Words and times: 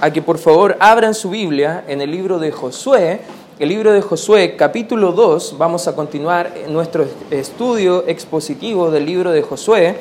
a 0.00 0.10
que 0.12 0.20
por 0.20 0.38
favor 0.38 0.76
abran 0.80 1.14
su 1.14 1.30
Biblia 1.30 1.84
en 1.86 2.00
el 2.00 2.10
libro 2.10 2.40
de 2.40 2.50
Josué, 2.50 3.20
el 3.60 3.68
libro 3.68 3.92
de 3.92 4.00
Josué 4.00 4.56
capítulo 4.56 5.12
2, 5.12 5.54
vamos 5.58 5.86
a 5.86 5.94
continuar 5.94 6.52
nuestro 6.68 7.06
estudio 7.30 8.02
expositivo 8.08 8.90
del 8.90 9.06
libro 9.06 9.30
de 9.30 9.42
Josué. 9.42 9.96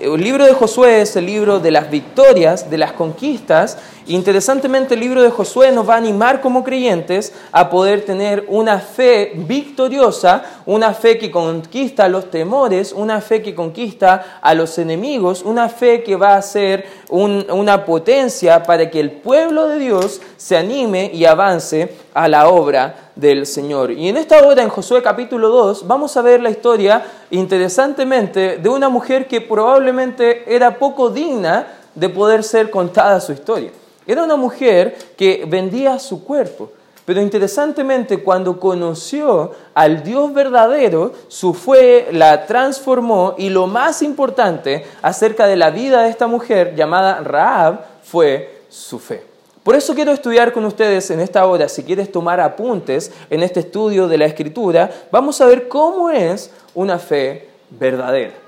El 0.00 0.20
libro 0.20 0.44
de 0.44 0.52
Josué 0.52 1.02
es 1.02 1.14
el 1.14 1.26
libro 1.26 1.60
de 1.60 1.70
las 1.70 1.92
victorias, 1.92 2.70
de 2.70 2.78
las 2.78 2.92
conquistas. 2.92 3.78
Interesantemente, 4.06 4.92
el 4.92 5.00
libro 5.00 5.22
de 5.22 5.30
Josué 5.30 5.72
nos 5.72 5.88
va 5.88 5.94
a 5.94 5.96
animar 5.96 6.42
como 6.42 6.62
creyentes 6.62 7.32
a 7.52 7.70
poder 7.70 8.04
tener 8.04 8.44
una 8.48 8.78
fe 8.78 9.32
victoriosa, 9.34 10.44
una 10.66 10.92
fe 10.92 11.16
que 11.16 11.30
conquista 11.30 12.06
los 12.08 12.30
temores, 12.30 12.92
una 12.92 13.22
fe 13.22 13.40
que 13.40 13.54
conquista 13.54 14.40
a 14.42 14.52
los 14.52 14.76
enemigos, 14.76 15.42
una 15.42 15.70
fe 15.70 16.02
que 16.02 16.16
va 16.16 16.34
a 16.34 16.42
ser 16.42 16.86
una 17.08 17.86
potencia 17.86 18.62
para 18.62 18.90
que 18.90 19.00
el 19.00 19.10
pueblo 19.10 19.68
de 19.68 19.78
Dios 19.78 20.20
se 20.36 20.58
anime 20.58 21.10
y 21.14 21.24
avance 21.24 21.94
a 22.12 22.28
la 22.28 22.48
obra 22.48 23.10
del 23.16 23.46
Señor. 23.46 23.90
Y 23.90 24.10
en 24.10 24.18
esta 24.18 24.46
hora, 24.46 24.62
en 24.62 24.68
Josué 24.68 25.02
capítulo 25.02 25.48
2, 25.48 25.86
vamos 25.86 26.14
a 26.18 26.22
ver 26.22 26.42
la 26.42 26.50
historia, 26.50 27.02
interesantemente, 27.30 28.58
de 28.58 28.68
una 28.68 28.90
mujer 28.90 29.26
que 29.26 29.40
probablemente 29.40 30.44
era 30.54 30.78
poco 30.78 31.08
digna 31.08 31.68
de 31.94 32.10
poder 32.10 32.44
ser 32.44 32.68
contada 32.68 33.18
su 33.18 33.32
historia. 33.32 33.70
Era 34.06 34.24
una 34.24 34.36
mujer 34.36 34.96
que 35.16 35.44
vendía 35.46 35.98
su 35.98 36.24
cuerpo. 36.24 36.70
Pero 37.04 37.20
interesantemente, 37.20 38.22
cuando 38.22 38.58
conoció 38.58 39.52
al 39.74 40.02
Dios 40.02 40.32
verdadero, 40.32 41.12
su 41.28 41.52
fe 41.52 42.08
la 42.12 42.46
transformó 42.46 43.34
y 43.36 43.50
lo 43.50 43.66
más 43.66 44.00
importante 44.00 44.86
acerca 45.02 45.46
de 45.46 45.56
la 45.56 45.70
vida 45.70 46.02
de 46.02 46.08
esta 46.08 46.26
mujer 46.26 46.74
llamada 46.74 47.20
Raab 47.20 47.84
fue 48.02 48.62
su 48.70 48.98
fe. 48.98 49.22
Por 49.62 49.74
eso 49.74 49.94
quiero 49.94 50.12
estudiar 50.12 50.52
con 50.52 50.64
ustedes 50.64 51.10
en 51.10 51.20
esta 51.20 51.46
hora, 51.46 51.68
si 51.68 51.84
quieres 51.84 52.10
tomar 52.10 52.40
apuntes 52.40 53.12
en 53.30 53.42
este 53.42 53.60
estudio 53.60 54.08
de 54.08 54.18
la 54.18 54.26
Escritura, 54.26 54.90
vamos 55.10 55.40
a 55.40 55.46
ver 55.46 55.68
cómo 55.68 56.10
es 56.10 56.50
una 56.74 56.98
fe 56.98 57.48
verdadera. 57.70 58.43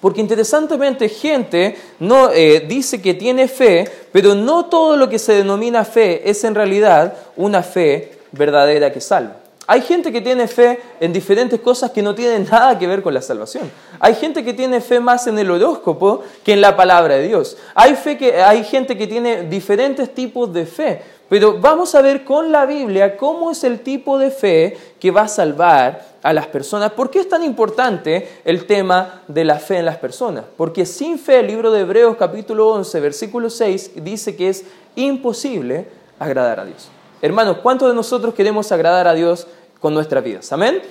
Porque 0.00 0.20
interesantemente 0.20 1.08
gente 1.08 1.76
no 1.98 2.30
eh, 2.30 2.64
dice 2.68 3.02
que 3.02 3.14
tiene 3.14 3.48
fe, 3.48 3.90
pero 4.12 4.34
no 4.34 4.66
todo 4.66 4.96
lo 4.96 5.08
que 5.08 5.18
se 5.18 5.32
denomina 5.32 5.84
fe 5.84 6.28
es 6.28 6.44
en 6.44 6.54
realidad 6.54 7.14
una 7.36 7.62
fe 7.62 8.18
verdadera 8.32 8.92
que 8.92 9.00
salva. 9.00 9.36
Hay 9.70 9.82
gente 9.82 10.10
que 10.10 10.22
tiene 10.22 10.48
fe 10.48 10.80
en 10.98 11.12
diferentes 11.12 11.60
cosas 11.60 11.90
que 11.90 12.00
no 12.00 12.14
tienen 12.14 12.48
nada 12.50 12.78
que 12.78 12.86
ver 12.86 13.02
con 13.02 13.12
la 13.12 13.20
salvación. 13.20 13.70
Hay 14.00 14.14
gente 14.14 14.42
que 14.42 14.54
tiene 14.54 14.80
fe 14.80 14.98
más 14.98 15.26
en 15.26 15.38
el 15.38 15.50
horóscopo 15.50 16.22
que 16.42 16.54
en 16.54 16.62
la 16.62 16.74
palabra 16.74 17.16
de 17.16 17.28
Dios. 17.28 17.56
Hay, 17.74 17.94
fe 17.94 18.16
que, 18.16 18.40
hay 18.40 18.64
gente 18.64 18.96
que 18.96 19.06
tiene 19.06 19.42
diferentes 19.42 20.14
tipos 20.14 20.50
de 20.54 20.64
fe. 20.64 21.02
Pero 21.28 21.58
vamos 21.60 21.94
a 21.94 22.00
ver 22.00 22.24
con 22.24 22.50
la 22.50 22.64
Biblia 22.64 23.18
cómo 23.18 23.50
es 23.50 23.62
el 23.62 23.80
tipo 23.80 24.18
de 24.18 24.30
fe 24.30 24.78
que 24.98 25.10
va 25.10 25.22
a 25.22 25.28
salvar 25.28 26.07
a 26.28 26.34
las 26.34 26.46
personas. 26.46 26.92
¿Por 26.92 27.08
qué 27.08 27.20
es 27.20 27.28
tan 27.30 27.42
importante 27.42 28.28
el 28.44 28.66
tema 28.66 29.22
de 29.28 29.46
la 29.46 29.58
fe 29.58 29.78
en 29.78 29.86
las 29.86 29.96
personas? 29.96 30.44
Porque 30.58 30.84
sin 30.84 31.18
fe, 31.18 31.40
el 31.40 31.46
libro 31.46 31.70
de 31.70 31.80
Hebreos 31.80 32.18
capítulo 32.18 32.68
11, 32.68 33.00
versículo 33.00 33.48
6, 33.48 33.92
dice 34.04 34.36
que 34.36 34.50
es 34.50 34.66
imposible 34.94 35.88
agradar 36.18 36.60
a 36.60 36.66
Dios. 36.66 36.90
Hermanos, 37.22 37.60
¿cuántos 37.62 37.88
de 37.88 37.94
nosotros 37.94 38.34
queremos 38.34 38.70
agradar 38.72 39.08
a 39.08 39.14
Dios 39.14 39.46
con 39.80 39.94
nuestras 39.94 40.22
vidas? 40.22 40.52
¿Amén? 40.52 40.82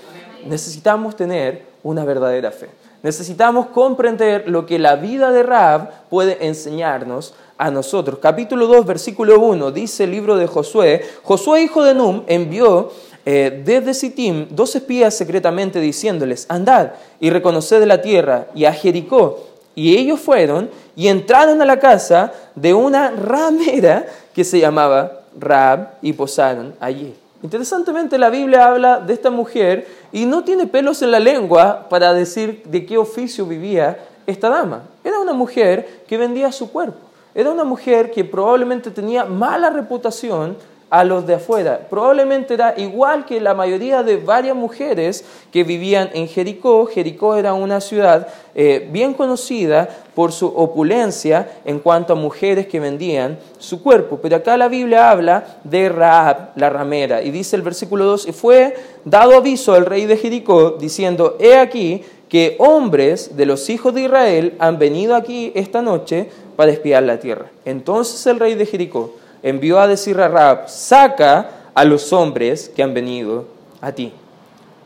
Necesitamos 0.44 1.16
tener 1.16 1.66
una 1.84 2.04
verdadera 2.04 2.50
fe. 2.50 2.72
Necesitamos 3.04 3.68
comprender 3.68 4.50
lo 4.50 4.66
que 4.66 4.80
la 4.80 4.96
vida 4.96 5.32
de 5.32 5.44
Raab 5.44 6.10
puede 6.10 6.48
enseñarnos 6.48 7.36
a 7.60 7.70
nosotros. 7.70 8.18
Capítulo 8.20 8.66
2, 8.66 8.88
versículo 8.88 9.40
1, 9.40 9.70
dice 9.70 10.06
el 10.06 10.12
libro 10.12 10.36
de 10.36 10.48
Josué, 10.48 11.06
Josué 11.22 11.62
hijo 11.62 11.84
de 11.84 11.94
Num 11.94 12.24
envió 12.26 12.92
eh, 13.30 13.62
desde 13.66 13.94
Sittim 13.94 14.48
dos 14.52 14.74
espías 14.74 15.14
secretamente 15.14 15.82
diciéndoles, 15.82 16.46
andad 16.48 16.92
y 17.20 17.30
reconoced 17.30 17.84
la 17.84 18.02
tierra 18.02 18.48
y 18.56 18.64
a 18.64 18.72
Jericó. 18.72 19.50
Y 19.76 19.98
ellos 19.98 20.22
fueron 20.22 20.70
y 20.96 21.10
entraron 21.10 21.62
a 21.62 21.66
la 21.66 21.78
casa 21.78 22.32
de 22.56 22.74
una 22.74 23.12
ramera 23.12 24.06
que 24.34 24.46
se 24.46 24.62
llamaba 24.62 25.24
Raab 25.38 25.96
y 26.02 26.14
posaron 26.14 26.74
allí. 26.80 27.14
Interesantemente 27.44 28.18
la 28.18 28.30
Biblia 28.30 28.68
habla 28.68 29.02
de 29.02 29.14
esta 29.14 29.30
mujer 29.30 29.86
y 30.14 30.26
no 30.26 30.46
tiene 30.46 30.66
pelos 30.66 31.02
en 31.02 31.12
la 31.12 31.20
lengua 31.20 31.90
para 31.90 32.14
decir 32.14 32.64
de 32.64 32.86
qué 32.86 32.98
oficio 32.98 33.46
vivía 33.46 33.98
esta 34.26 34.48
dama. 34.48 34.84
Era 35.04 35.20
una 35.20 35.34
mujer 35.34 36.04
que 36.08 36.18
vendía 36.18 36.54
su 36.54 36.72
cuerpo. 36.72 37.00
Era 37.36 37.52
una 37.52 37.66
mujer 37.66 38.10
que 38.12 38.24
probablemente 38.24 38.90
tenía 38.90 39.26
mala 39.26 39.70
reputación 39.70 40.56
a 40.90 41.04
los 41.04 41.28
de 41.28 41.36
afuera. 41.36 41.88
Probablemente 41.90 42.54
era 42.54 42.74
igual 42.78 43.26
que 43.26 43.42
la 43.42 43.54
mayoría 43.54 44.04
de 44.04 44.18
varias 44.18 44.56
mujeres 44.56 45.26
que 45.52 45.64
vivían 45.64 46.10
en 46.14 46.28
Jericó. 46.28 46.86
Jericó 46.86 47.36
era 47.36 47.54
una 47.54 47.82
ciudad 47.82 48.28
eh, 48.56 48.88
bien 48.92 49.14
conocida 49.14 49.90
por 50.16 50.32
su 50.32 50.48
opulencia 50.48 51.48
en 51.66 51.80
cuanto 51.80 52.14
a 52.14 52.16
mujeres 52.16 52.68
que 52.68 52.80
vendían 52.80 53.38
su 53.60 53.84
cuerpo. 53.84 54.20
Pero 54.22 54.38
acá 54.38 54.56
la 54.56 54.70
Biblia 54.70 55.12
habla 55.12 55.60
de 55.64 55.90
Raab, 55.90 56.52
la 56.56 56.70
ramera, 56.70 57.22
y 57.22 57.32
dice 57.32 57.56
el 57.56 57.62
versículo 57.62 58.06
2, 58.06 58.30
y 58.30 58.32
fue 58.32 58.76
dado 59.04 59.36
aviso 59.36 59.74
al 59.74 59.86
rey 59.86 60.06
de 60.06 60.18
Jericó 60.18 60.72
diciendo, 60.72 61.36
he 61.40 61.58
aquí 61.58 62.04
que 62.30 62.56
hombres 62.60 63.38
de 63.38 63.46
los 63.46 63.70
hijos 63.70 63.94
de 63.94 64.04
Israel 64.04 64.56
han 64.60 64.80
venido 64.80 65.16
aquí 65.16 65.52
esta 65.56 65.82
noche 65.82 66.30
para 66.56 66.72
espiar 66.72 67.04
la 67.04 67.20
tierra. 67.20 67.52
Entonces 67.64 68.26
el 68.28 68.40
rey 68.40 68.56
de 68.56 68.66
Jericó 68.66 69.14
envió 69.44 69.80
a 69.80 69.88
decir 69.88 70.20
a 70.20 70.28
Raab, 70.28 70.70
saca 70.70 71.50
a 71.74 71.84
los 71.84 72.12
hombres 72.14 72.72
que 72.76 72.84
han 72.84 72.94
venido 72.94 73.46
a 73.82 73.92
ti. 73.92 74.12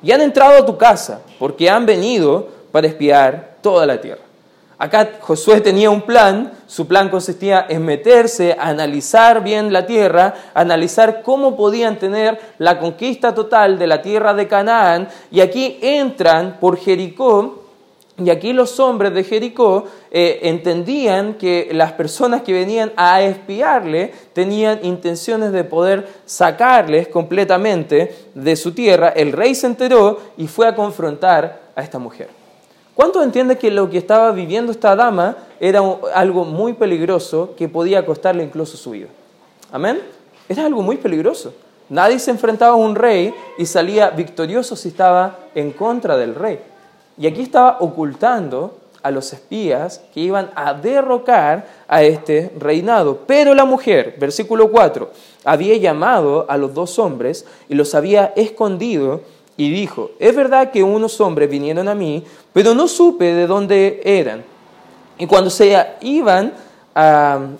Y 0.03 0.12
han 0.12 0.22
entrado 0.22 0.57
a 0.57 0.66
tu 0.66 0.78
casa, 0.78 1.22
porque 1.39 1.69
han 1.69 1.85
venido 1.85 2.50
para 2.72 2.88
espiar 2.88 3.57
toda 3.62 3.85
la 3.85 4.01
tierra. 4.01 4.22
Acá 4.78 5.12
Josué 5.22 5.62
tenía 5.62 5.91
un 5.91 6.01
plan, 6.01 6.53
su 6.66 6.88
plan 6.88 7.09
consistía 7.09 7.67
en 7.69 7.85
meterse, 7.85 8.57
analizar 8.59 9.44
bien 9.44 9.72
la 9.72 9.85
tierra, 9.85 10.34
analizar 10.56 11.22
cómo 11.22 11.56
podían 11.56 12.00
tener 12.00 12.39
la 12.57 12.79
conquista 12.79 13.35
total 13.35 13.78
de 13.78 13.85
la 13.85 14.01
tierra 14.01 14.33
de 14.33 14.47
Canaán, 14.47 15.07
y 15.29 15.41
aquí 15.41 15.78
entran 15.83 16.57
por 16.59 16.78
Jericó 16.78 17.60
y 18.23 18.29
aquí 18.29 18.53
los 18.53 18.79
hombres 18.79 19.13
de 19.13 19.23
Jericó 19.23 19.85
eh, 20.11 20.39
entendían 20.43 21.35
que 21.35 21.69
las 21.71 21.93
personas 21.93 22.41
que 22.41 22.53
venían 22.53 22.91
a 22.95 23.21
espiarle 23.21 24.13
tenían 24.33 24.79
intenciones 24.83 25.51
de 25.51 25.63
poder 25.63 26.07
sacarles 26.25 27.07
completamente 27.07 28.13
de 28.35 28.55
su 28.55 28.73
tierra. 28.73 29.09
El 29.09 29.31
rey 29.31 29.55
se 29.55 29.67
enteró 29.67 30.19
y 30.37 30.47
fue 30.47 30.67
a 30.67 30.75
confrontar 30.75 31.61
a 31.75 31.81
esta 31.81 31.97
mujer. 31.99 32.29
¿Cuántos 32.93 33.23
entienden 33.23 33.57
que 33.57 33.71
lo 33.71 33.89
que 33.89 33.97
estaba 33.97 34.31
viviendo 34.31 34.71
esta 34.71 34.95
dama 34.95 35.38
era 35.59 35.81
algo 36.13 36.45
muy 36.45 36.73
peligroso 36.73 37.55
que 37.57 37.67
podía 37.67 38.05
costarle 38.05 38.43
incluso 38.43 38.77
su 38.77 38.91
vida? 38.91 39.07
Amén. 39.71 39.99
Era 40.47 40.65
algo 40.65 40.81
muy 40.81 40.97
peligroso. 40.97 41.53
Nadie 41.89 42.19
se 42.19 42.31
enfrentaba 42.31 42.73
a 42.73 42.77
un 42.77 42.95
rey 42.95 43.33
y 43.57 43.65
salía 43.65 44.11
victorioso 44.11 44.75
si 44.75 44.89
estaba 44.89 45.39
en 45.55 45.71
contra 45.71 46.17
del 46.17 46.35
rey. 46.35 46.70
Y 47.21 47.27
aquí 47.27 47.41
estaba 47.43 47.77
ocultando 47.81 48.79
a 49.03 49.11
los 49.11 49.31
espías 49.31 50.01
que 50.11 50.21
iban 50.21 50.49
a 50.55 50.73
derrocar 50.73 51.67
a 51.87 52.01
este 52.01 52.51
reinado. 52.57 53.19
Pero 53.27 53.53
la 53.53 53.63
mujer, 53.63 54.15
versículo 54.19 54.71
4, 54.71 55.07
había 55.45 55.77
llamado 55.77 56.47
a 56.49 56.57
los 56.57 56.73
dos 56.73 56.97
hombres 56.97 57.45
y 57.69 57.75
los 57.75 57.93
había 57.93 58.33
escondido 58.35 59.21
y 59.55 59.69
dijo, 59.69 60.09
es 60.17 60.35
verdad 60.35 60.71
que 60.71 60.81
unos 60.81 61.21
hombres 61.21 61.47
vinieron 61.47 61.87
a 61.89 61.93
mí, 61.93 62.23
pero 62.53 62.73
no 62.73 62.87
supe 62.87 63.35
de 63.35 63.45
dónde 63.45 64.01
eran. 64.03 64.43
Y 65.19 65.27
cuando 65.27 65.51
se 65.51 65.77
iban 66.01 66.53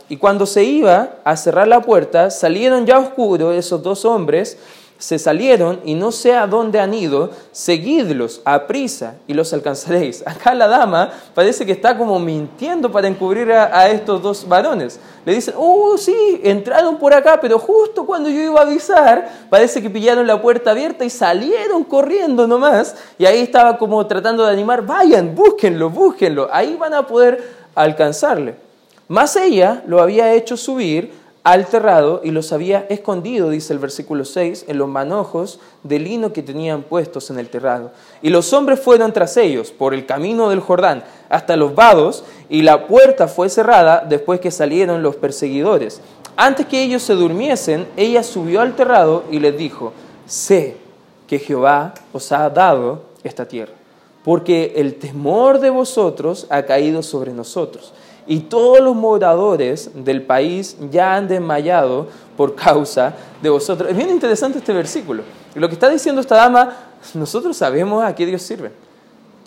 y 0.10 0.18
cuando 0.18 0.48
se 0.48 0.64
iba 0.64 1.18
a 1.24 1.38
cerrar 1.38 1.68
la 1.68 1.82
puerta, 1.82 2.32
salieron 2.32 2.88
ya 2.88 2.98
oscuros 2.98 3.56
esos 3.56 3.84
dos 3.84 4.06
hombres 4.06 4.58
se 5.02 5.18
salieron 5.18 5.80
y 5.84 5.96
no 5.96 6.12
sé 6.12 6.36
a 6.36 6.46
dónde 6.46 6.80
han 6.80 6.94
ido, 6.94 7.32
seguidlos 7.52 8.40
a 8.46 8.68
prisa 8.68 9.16
y 9.26 9.34
los 9.34 9.52
alcanzaréis. 9.52 10.22
Acá 10.28 10.54
la 10.54 10.68
dama 10.68 11.12
parece 11.34 11.66
que 11.66 11.72
está 11.72 11.98
como 11.98 12.20
mintiendo 12.20 12.92
para 12.92 13.08
encubrir 13.08 13.52
a, 13.52 13.90
estos 13.90 14.22
dos 14.22 14.48
varones. 14.48 15.00
Le 15.26 15.34
dicen, 15.34 15.56
oh 15.58 15.98
sí, 15.98 16.40
entraron 16.44 17.00
por 17.00 17.16
acá, 17.16 17.40
pero 17.42 17.58
justo 17.58 18.06
cuando 18.06 18.30
yo 18.30 18.42
iba 18.42 18.60
a 18.60 18.64
avisar, 18.64 19.28
parece 19.50 19.82
que 19.82 19.90
pillaron 19.90 20.28
la 20.28 20.40
puerta 20.40 20.70
abierta 20.70 21.04
y 21.04 21.10
salieron 21.10 21.84
corriendo 21.84 22.46
nomás. 22.46 22.96
Y 23.18 23.26
ahí 23.26 23.42
estaba 23.42 23.80
como 23.80 24.06
tratando 24.06 24.46
de 24.46 24.52
animar, 24.54 24.86
vayan, 24.86 25.34
búsquenlo, 25.34 25.90
búsquenlo, 25.90 26.48
ahí 26.52 26.76
van 26.76 26.94
a 26.94 27.08
poder 27.08 27.44
alcanzarle. 27.74 28.54
Más 29.08 29.36
ella 29.36 29.82
lo 29.88 30.00
había 30.00 30.32
hecho 30.34 30.56
subir 30.56 31.12
al 31.44 31.66
terrado 31.66 32.22
y 32.24 32.30
los 32.30 32.54
había 32.54 32.86
escondido, 32.90 33.50
dice 33.50 33.74
el 33.74 33.80
versículo 33.80 34.26
6, 34.26 34.66
en 34.68 34.78
los 34.78 34.88
manojos 34.88 35.60
de 35.82 35.98
lino 35.98 36.34
que 36.34 36.44
tenían 36.44 36.84
puestos 36.84 37.32
en 37.32 37.40
el 37.40 37.50
terrado. 37.50 37.92
Y 38.22 38.30
los 38.30 38.54
hombres 38.54 38.80
fueron 38.80 39.12
tras 39.12 39.38
ellos 39.38 39.72
por 39.72 39.96
el 39.96 40.06
camino 40.06 40.50
del 40.50 40.60
Jordán 40.60 41.04
hasta 41.30 41.56
los 41.56 41.74
vados, 41.74 42.24
y 42.48 42.62
la 42.62 42.86
puerta 42.86 43.28
fue 43.28 43.50
cerrada 43.50 44.06
después 44.08 44.40
que 44.40 44.52
salieron 44.52 45.02
los 45.02 45.16
perseguidores. 45.16 46.02
Antes 46.36 46.68
que 46.68 46.84
ellos 46.84 47.02
se 47.02 47.14
durmiesen, 47.14 47.88
ella 47.98 48.24
subió 48.24 48.62
al 48.62 48.76
terrado 48.76 49.24
y 49.32 49.40
les 49.40 49.58
dijo, 49.58 49.94
sé 50.28 50.78
que 51.28 51.40
Jehová 51.40 51.94
os 52.14 52.32
ha 52.32 52.50
dado 52.50 53.04
esta 53.24 53.48
tierra, 53.48 53.74
porque 54.24 54.74
el 54.76 54.96
temor 54.96 55.60
de 55.60 55.70
vosotros 55.72 56.46
ha 56.50 56.64
caído 56.64 57.02
sobre 57.02 57.34
nosotros, 57.34 57.94
y 58.28 58.40
todos 58.42 58.80
los 58.80 58.96
moradores 58.96 59.92
del 59.94 60.24
país 60.24 60.78
ya 60.92 61.16
han 61.16 61.28
desmayado 61.28 62.08
por 62.38 62.56
causa 62.56 63.14
de 63.42 63.50
vosotros. 63.50 63.90
Es 63.90 63.98
bien 63.98 64.10
interesante 64.10 64.60
este 64.60 64.74
versículo. 64.74 65.24
Lo 65.56 65.68
que 65.68 65.74
está 65.74 65.90
diciendo 65.90 66.22
esta 66.22 66.36
dama, 66.36 66.76
nosotros 67.14 67.58
sabemos 67.58 68.04
a 68.04 68.16
qué 68.16 68.26
Dios 68.26 68.42
sirve. 68.42 68.72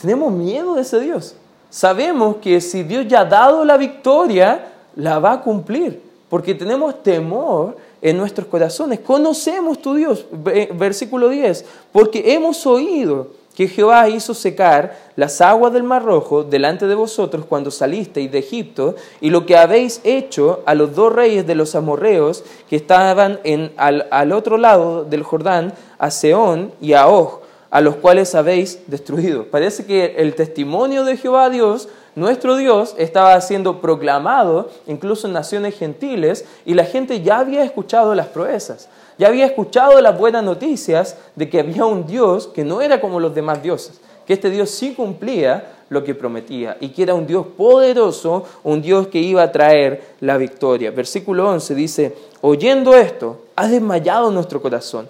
Tenemos 0.00 0.32
miedo 0.32 0.74
de 0.74 0.82
ese 0.82 1.00
Dios. 1.00 1.34
Sabemos 1.70 2.36
que 2.36 2.60
si 2.60 2.82
Dios 2.82 3.06
ya 3.08 3.20
ha 3.20 3.24
dado 3.24 3.64
la 3.64 3.76
victoria, 3.76 4.66
la 4.96 5.18
va 5.18 5.32
a 5.32 5.40
cumplir, 5.40 6.00
porque 6.28 6.54
tenemos 6.54 7.02
temor 7.02 7.76
en 8.00 8.16
nuestros 8.16 8.46
corazones. 8.46 9.00
Conocemos 9.00 9.80
tu 9.80 9.94
Dios, 9.94 10.26
versículo 10.30 11.28
10, 11.28 11.64
porque 11.90 12.34
hemos 12.34 12.66
oído 12.66 13.28
que 13.54 13.68
Jehová 13.68 14.08
hizo 14.08 14.34
secar 14.34 14.98
las 15.16 15.40
aguas 15.40 15.72
del 15.72 15.84
Mar 15.84 16.04
Rojo 16.04 16.42
delante 16.42 16.86
de 16.86 16.94
vosotros 16.94 17.46
cuando 17.48 17.70
salisteis 17.70 18.30
de 18.30 18.38
Egipto, 18.38 18.96
y 19.20 19.30
lo 19.30 19.46
que 19.46 19.56
habéis 19.56 20.00
hecho 20.04 20.62
a 20.66 20.74
los 20.74 20.94
dos 20.94 21.12
reyes 21.12 21.46
de 21.46 21.54
los 21.54 21.74
amorreos 21.74 22.44
que 22.68 22.76
estaban 22.76 23.38
en, 23.44 23.72
al, 23.76 24.32
otro 24.32 24.58
lado 24.58 25.04
del 25.04 25.22
Jordán, 25.22 25.72
a 25.98 26.10
Seón 26.10 26.72
y 26.80 26.94
a 26.94 27.06
Og, 27.06 27.40
a 27.70 27.80
los 27.80 27.96
cuales 27.96 28.34
habéis 28.34 28.80
destruido. 28.88 29.46
Parece 29.46 29.86
que 29.86 30.16
el 30.18 30.34
testimonio 30.34 31.04
de 31.04 31.16
Jehová 31.16 31.50
Dios 31.50 31.88
nuestro 32.16 32.54
Dios 32.56 32.94
estaba 32.96 33.40
siendo 33.40 33.80
proclamado 33.80 34.70
incluso 34.86 35.26
en 35.26 35.32
naciones 35.32 35.76
gentiles 35.76 36.44
y 36.64 36.74
la 36.74 36.84
gente 36.84 37.22
ya 37.22 37.40
había 37.40 37.64
escuchado 37.64 38.14
las 38.14 38.28
proezas, 38.28 38.88
ya 39.18 39.28
había 39.28 39.46
escuchado 39.46 40.00
las 40.00 40.18
buenas 40.18 40.42
noticias 40.42 41.16
de 41.36 41.48
que 41.48 41.60
había 41.60 41.84
un 41.86 42.06
Dios 42.06 42.48
que 42.48 42.64
no 42.64 42.80
era 42.80 43.00
como 43.00 43.20
los 43.20 43.34
demás 43.34 43.62
dioses, 43.62 44.00
que 44.26 44.32
este 44.32 44.50
Dios 44.50 44.70
sí 44.70 44.94
cumplía 44.94 45.72
lo 45.88 46.02
que 46.02 46.14
prometía 46.14 46.76
y 46.80 46.88
que 46.88 47.02
era 47.02 47.14
un 47.14 47.26
Dios 47.26 47.46
poderoso, 47.56 48.44
un 48.62 48.82
Dios 48.82 49.08
que 49.08 49.18
iba 49.18 49.42
a 49.42 49.52
traer 49.52 50.14
la 50.20 50.36
victoria. 50.36 50.90
Versículo 50.90 51.48
11 51.48 51.74
dice, 51.74 52.14
oyendo 52.40 52.94
esto, 52.94 53.42
ha 53.56 53.68
desmayado 53.68 54.30
nuestro 54.30 54.60
corazón, 54.60 55.08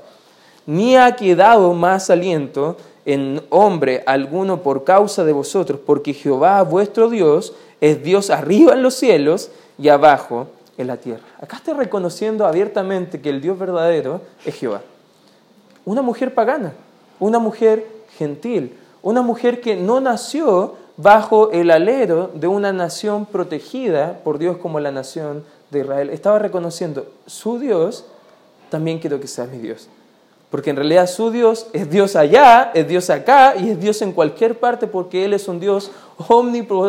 ni 0.66 0.96
ha 0.96 1.14
quedado 1.16 1.72
más 1.72 2.10
aliento 2.10 2.76
en 3.06 3.42
hombre 3.50 4.02
alguno 4.06 4.62
por 4.62 4.84
causa 4.84 5.24
de 5.24 5.32
vosotros, 5.32 5.78
porque 5.84 6.14
Jehová 6.14 6.62
vuestro 6.62 7.08
Dios 7.08 7.52
es 7.80 8.02
Dios 8.02 8.30
arriba 8.30 8.72
en 8.72 8.82
los 8.82 8.94
cielos 8.94 9.50
y 9.78 9.88
abajo 9.88 10.48
en 10.76 10.86
la 10.86 10.96
tierra. 10.96 11.22
Acá 11.40 11.56
está 11.56 11.74
reconociendo 11.74 12.46
abiertamente 12.46 13.20
que 13.20 13.30
el 13.30 13.40
Dios 13.40 13.58
verdadero 13.58 14.20
es 14.44 14.54
Jehová. 14.54 14.82
Una 15.84 16.02
mujer 16.02 16.34
pagana, 16.34 16.72
una 17.20 17.38
mujer 17.38 17.86
gentil, 18.16 18.76
una 19.02 19.22
mujer 19.22 19.60
que 19.60 19.76
no 19.76 20.00
nació 20.00 20.76
bajo 20.96 21.50
el 21.50 21.70
alero 21.70 22.30
de 22.34 22.46
una 22.46 22.72
nación 22.72 23.26
protegida 23.26 24.20
por 24.24 24.38
Dios 24.38 24.56
como 24.58 24.80
la 24.80 24.92
nación 24.92 25.44
de 25.70 25.80
Israel. 25.80 26.10
Estaba 26.10 26.38
reconociendo, 26.38 27.06
su 27.26 27.58
Dios 27.58 28.06
también 28.70 28.98
quiero 28.98 29.20
que 29.20 29.26
sea 29.26 29.46
mi 29.46 29.58
Dios. 29.58 29.88
Porque 30.54 30.70
en 30.70 30.76
realidad 30.76 31.08
su 31.08 31.32
Dios 31.32 31.66
es 31.72 31.90
Dios 31.90 32.14
allá, 32.14 32.70
es 32.74 32.86
Dios 32.86 33.10
acá 33.10 33.56
y 33.58 33.70
es 33.70 33.80
Dios 33.80 34.00
en 34.02 34.12
cualquier 34.12 34.56
parte 34.56 34.86
porque 34.86 35.24
Él 35.24 35.32
es 35.32 35.48
un 35.48 35.58
Dios 35.58 35.90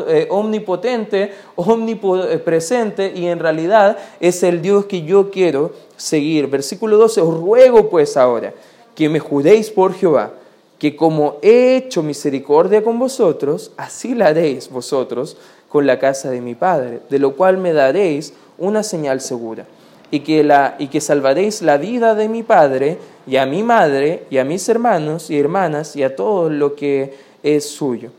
eh, 0.08 0.28
omnipotente, 0.30 1.34
omnipresente 1.56 3.12
y 3.16 3.26
en 3.26 3.40
realidad 3.40 3.98
es 4.20 4.44
el 4.44 4.62
Dios 4.62 4.86
que 4.86 5.02
yo 5.02 5.32
quiero 5.32 5.72
seguir. 5.98 6.46
Versículo 6.46 6.98
12, 6.98 7.22
os 7.22 7.40
ruego 7.40 7.90
pues 7.90 8.18
ahora 8.18 8.54
que 8.94 9.10
me 9.10 9.18
judéis 9.20 9.72
por 9.72 9.96
Jehová, 9.96 10.34
que 10.78 10.96
como 10.96 11.38
he 11.42 11.76
hecho 11.76 12.04
misericordia 12.04 12.84
con 12.84 13.00
vosotros, 13.00 13.72
así 13.78 14.14
la 14.14 14.28
haréis 14.28 14.70
vosotros 14.70 15.38
con 15.70 15.88
la 15.88 15.98
casa 15.98 16.30
de 16.30 16.40
mi 16.40 16.54
Padre, 16.54 17.00
de 17.10 17.18
lo 17.18 17.36
cual 17.36 17.58
me 17.58 17.74
daréis 17.74 18.32
una 18.60 18.84
señal 18.84 19.22
segura 19.22 19.66
y 20.12 20.22
que, 20.22 20.44
la, 20.44 20.76
y 20.80 20.88
que 20.88 21.02
salvaréis 21.02 21.62
la 21.62 21.78
vida 21.78 22.16
de 22.16 22.30
mi 22.30 22.44
padre 22.44 22.98
y 23.28 23.38
a 23.38 23.46
mi 23.46 23.64
madre 23.64 24.24
y 24.30 24.38
a 24.38 24.44
mis 24.44 24.68
hermanos 24.70 25.30
y 25.30 25.40
hermanas 25.40 25.96
y 25.96 26.04
a 26.04 26.16
todo 26.16 26.50
lo 26.50 26.76
que 26.76 27.14
es 27.44 27.70
suyo, 27.70 28.12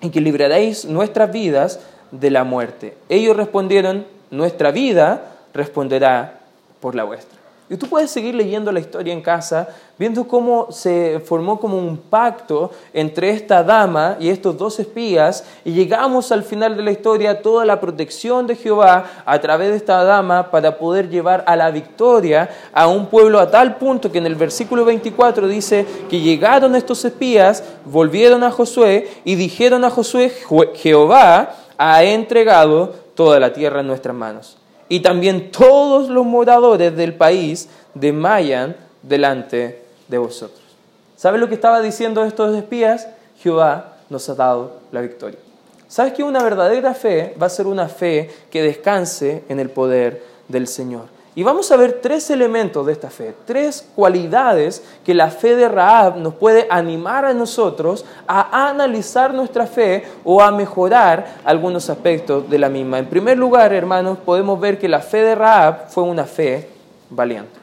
y 0.00 0.10
que 0.10 0.20
libraréis 0.20 0.84
nuestras 0.84 1.32
vidas 1.32 1.80
de 2.10 2.30
la 2.30 2.44
muerte. 2.44 2.94
Ellos 3.08 3.36
respondieron, 3.36 4.06
nuestra 4.30 4.70
vida 4.70 5.36
responderá 5.52 6.40
por 6.80 6.94
la 6.94 7.04
vuestra. 7.04 7.43
Tú 7.78 7.88
puedes 7.88 8.10
seguir 8.10 8.34
leyendo 8.34 8.70
la 8.70 8.80
historia 8.80 9.12
en 9.12 9.22
casa, 9.22 9.68
viendo 9.98 10.28
cómo 10.28 10.70
se 10.70 11.20
formó 11.24 11.58
como 11.58 11.78
un 11.78 11.96
pacto 11.96 12.70
entre 12.92 13.30
esta 13.30 13.62
dama 13.62 14.16
y 14.20 14.28
estos 14.28 14.56
dos 14.58 14.78
espías, 14.78 15.44
y 15.64 15.72
llegamos 15.72 16.30
al 16.30 16.42
final 16.42 16.76
de 16.76 16.82
la 16.82 16.90
historia 16.90 17.42
toda 17.42 17.64
la 17.64 17.80
protección 17.80 18.46
de 18.46 18.56
Jehová 18.56 19.22
a 19.24 19.40
través 19.40 19.70
de 19.70 19.76
esta 19.76 20.04
dama 20.04 20.50
para 20.50 20.76
poder 20.78 21.08
llevar 21.08 21.42
a 21.46 21.56
la 21.56 21.70
victoria 21.70 22.50
a 22.72 22.86
un 22.86 23.06
pueblo 23.06 23.40
a 23.40 23.50
tal 23.50 23.76
punto 23.76 24.12
que 24.12 24.18
en 24.18 24.26
el 24.26 24.34
versículo 24.34 24.84
24 24.84 25.48
dice 25.48 25.86
que 26.10 26.20
llegaron 26.20 26.74
estos 26.74 27.04
espías, 27.04 27.64
volvieron 27.84 28.44
a 28.44 28.50
Josué 28.50 29.08
y 29.24 29.36
dijeron 29.36 29.84
a 29.84 29.90
Josué, 29.90 30.32
Jehová 30.74 31.54
ha 31.78 32.04
entregado 32.04 32.94
toda 33.14 33.40
la 33.40 33.52
tierra 33.52 33.80
en 33.80 33.86
nuestras 33.86 34.14
manos 34.14 34.58
y 34.94 35.00
también 35.00 35.50
todos 35.50 36.08
los 36.08 36.24
moradores 36.24 36.96
del 36.96 37.14
país 37.14 37.68
desmayan 37.94 38.76
delante 39.02 39.82
de 40.06 40.18
vosotros. 40.18 40.62
¿Sabes 41.16 41.40
lo 41.40 41.48
que 41.48 41.56
estaba 41.56 41.80
diciendo 41.80 42.24
estos 42.24 42.56
espías? 42.56 43.08
Jehová 43.40 43.96
nos 44.08 44.28
ha 44.28 44.36
dado 44.36 44.78
la 44.92 45.00
victoria. 45.00 45.40
¿Sabes 45.88 46.12
que 46.12 46.22
una 46.22 46.44
verdadera 46.44 46.94
fe 46.94 47.34
va 47.42 47.46
a 47.46 47.50
ser 47.50 47.66
una 47.66 47.88
fe 47.88 48.30
que 48.52 48.62
descanse 48.62 49.42
en 49.48 49.58
el 49.58 49.68
poder 49.68 50.22
del 50.46 50.68
Señor? 50.68 51.06
Y 51.36 51.42
vamos 51.42 51.72
a 51.72 51.76
ver 51.76 51.98
tres 52.00 52.30
elementos 52.30 52.86
de 52.86 52.92
esta 52.92 53.10
fe, 53.10 53.34
tres 53.44 53.88
cualidades 53.96 54.84
que 55.04 55.14
la 55.14 55.30
fe 55.32 55.56
de 55.56 55.68
Raab 55.68 56.16
nos 56.18 56.34
puede 56.34 56.68
animar 56.70 57.24
a 57.24 57.34
nosotros 57.34 58.04
a 58.28 58.68
analizar 58.68 59.34
nuestra 59.34 59.66
fe 59.66 60.04
o 60.22 60.40
a 60.40 60.52
mejorar 60.52 61.38
algunos 61.44 61.90
aspectos 61.90 62.48
de 62.48 62.58
la 62.58 62.68
misma. 62.68 63.00
En 63.00 63.06
primer 63.06 63.36
lugar, 63.36 63.72
hermanos, 63.72 64.18
podemos 64.24 64.60
ver 64.60 64.78
que 64.78 64.88
la 64.88 65.00
fe 65.00 65.18
de 65.18 65.34
Raab 65.34 65.88
fue 65.88 66.04
una 66.04 66.24
fe 66.24 66.68
valiente. 67.10 67.58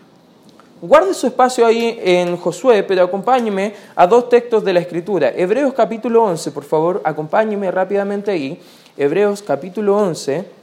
Guarde 0.82 1.14
su 1.14 1.28
espacio 1.28 1.66
ahí 1.66 1.98
en 2.04 2.36
Josué, 2.36 2.84
pero 2.84 3.04
acompáñeme 3.04 3.74
a 3.96 4.06
dos 4.06 4.28
textos 4.28 4.66
de 4.66 4.74
la 4.74 4.82
Escritura. 4.82 5.32
Hebreos 5.34 5.74
capítulo 5.74 6.24
11, 6.24 6.52
por 6.52 6.66
favor, 6.66 7.02
acompáñeme 7.06 7.72
rápidamente 7.72 8.32
ahí. 8.32 8.60
Hebreos 8.98 9.42
capítulo 9.42 9.96
11 9.96 10.61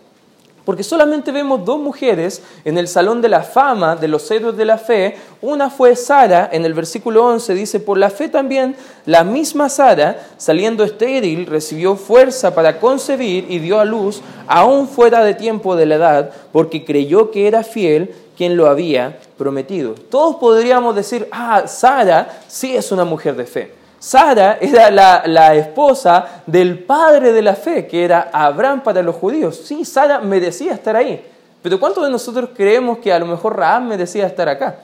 porque 0.68 0.82
solamente 0.82 1.32
vemos 1.32 1.64
dos 1.64 1.80
mujeres 1.80 2.42
en 2.62 2.76
el 2.76 2.88
salón 2.88 3.22
de 3.22 3.30
la 3.30 3.42
fama 3.42 3.96
de 3.96 4.06
los 4.06 4.30
héroes 4.30 4.54
de 4.54 4.66
la 4.66 4.76
fe. 4.76 5.16
Una 5.40 5.70
fue 5.70 5.96
Sara, 5.96 6.50
en 6.52 6.62
el 6.66 6.74
versículo 6.74 7.24
11 7.24 7.54
dice, 7.54 7.80
por 7.80 7.96
la 7.96 8.10
fe 8.10 8.28
también 8.28 8.76
la 9.06 9.24
misma 9.24 9.70
Sara, 9.70 10.18
saliendo 10.36 10.84
estéril, 10.84 11.46
recibió 11.46 11.96
fuerza 11.96 12.54
para 12.54 12.80
concebir 12.80 13.46
y 13.48 13.60
dio 13.60 13.80
a 13.80 13.86
luz, 13.86 14.20
aún 14.46 14.88
fuera 14.88 15.24
de 15.24 15.32
tiempo 15.32 15.74
de 15.74 15.86
la 15.86 15.94
edad, 15.94 16.32
porque 16.52 16.84
creyó 16.84 17.30
que 17.30 17.48
era 17.48 17.64
fiel 17.64 18.14
quien 18.36 18.58
lo 18.58 18.66
había 18.66 19.20
prometido. 19.38 19.94
Todos 19.94 20.36
podríamos 20.36 20.94
decir, 20.94 21.28
ah, 21.32 21.66
Sara 21.66 22.42
sí 22.46 22.76
es 22.76 22.92
una 22.92 23.06
mujer 23.06 23.36
de 23.36 23.46
fe. 23.46 23.78
Sara 23.98 24.58
era 24.60 24.90
la, 24.90 25.54
esposa 25.56 26.42
del 26.46 26.78
padre 26.78 27.32
de 27.32 27.42
la 27.42 27.54
fe, 27.54 27.86
que 27.86 28.04
era 28.04 28.30
Abraham 28.32 28.82
para 28.82 29.02
los 29.02 29.16
judíos. 29.16 29.60
Sí, 29.64 29.84
Sara 29.84 30.20
merecía 30.20 30.72
estar 30.72 30.94
ahí. 30.94 31.24
Pero 31.62 31.80
¿cuántos 31.80 32.04
de 32.04 32.10
nosotros 32.10 32.50
creemos 32.54 32.98
que 32.98 33.12
a 33.12 33.18
lo 33.18 33.26
mejor 33.26 33.56
Raab 33.56 33.82
merecía 33.82 34.26
estar 34.26 34.48
acá? 34.48 34.76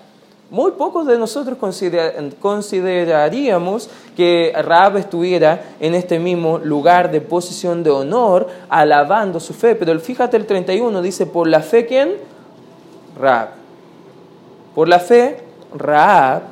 Muy 0.51 0.73
pocos 0.73 1.07
de 1.07 1.17
nosotros 1.17 1.57
consideraríamos 2.41 3.89
que 4.17 4.53
Raab 4.55 4.99
estuviera 4.99 5.63
en 5.81 5.95
este 5.95 6.19
mismo 6.19 6.59
lugar 6.59 7.11
de 7.11 7.21
posición 7.21 7.83
de 7.83 7.91
honor, 7.91 8.49
alabando 8.69 9.41
su 9.41 9.55
fe. 9.55 9.75
Pero 9.75 9.99
fíjate 10.01 10.37
el 10.37 10.47
31, 10.47 11.01
dice, 11.03 11.27
por 11.27 11.47
la 11.47 11.61
fe, 11.61 11.87
¿quién? 11.87 12.15
Raab. 13.19 13.51
Por 14.75 14.89
la 14.89 14.99
fe, 14.99 15.39
Raab, 15.75 16.43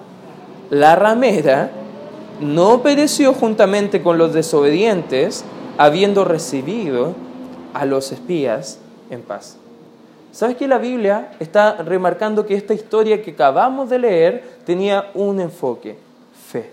la 0.71 0.97
ramera, 0.97 1.71
no 2.43 2.83
pereció 2.83 3.33
juntamente 3.33 4.03
con 4.03 4.19
los 4.19 4.33
desobedientes, 4.33 5.45
habiendo 5.79 6.25
recibido 6.25 7.15
a 7.75 7.87
los 7.87 8.13
espías 8.13 8.79
en 9.11 9.23
paz. 9.23 9.57
¿Sabes 10.33 10.57
que 10.57 10.67
la 10.67 10.79
Biblia 10.79 11.33
está 11.41 11.77
remarcando 11.83 12.47
que 12.47 12.55
esta 12.55 12.75
historia 12.75 13.23
que 13.23 13.33
acabamos 13.33 13.91
de 13.91 13.99
leer 13.99 14.45
tenía 14.65 15.11
un 15.15 15.41
enfoque? 15.41 15.97
Fe. 16.49 16.71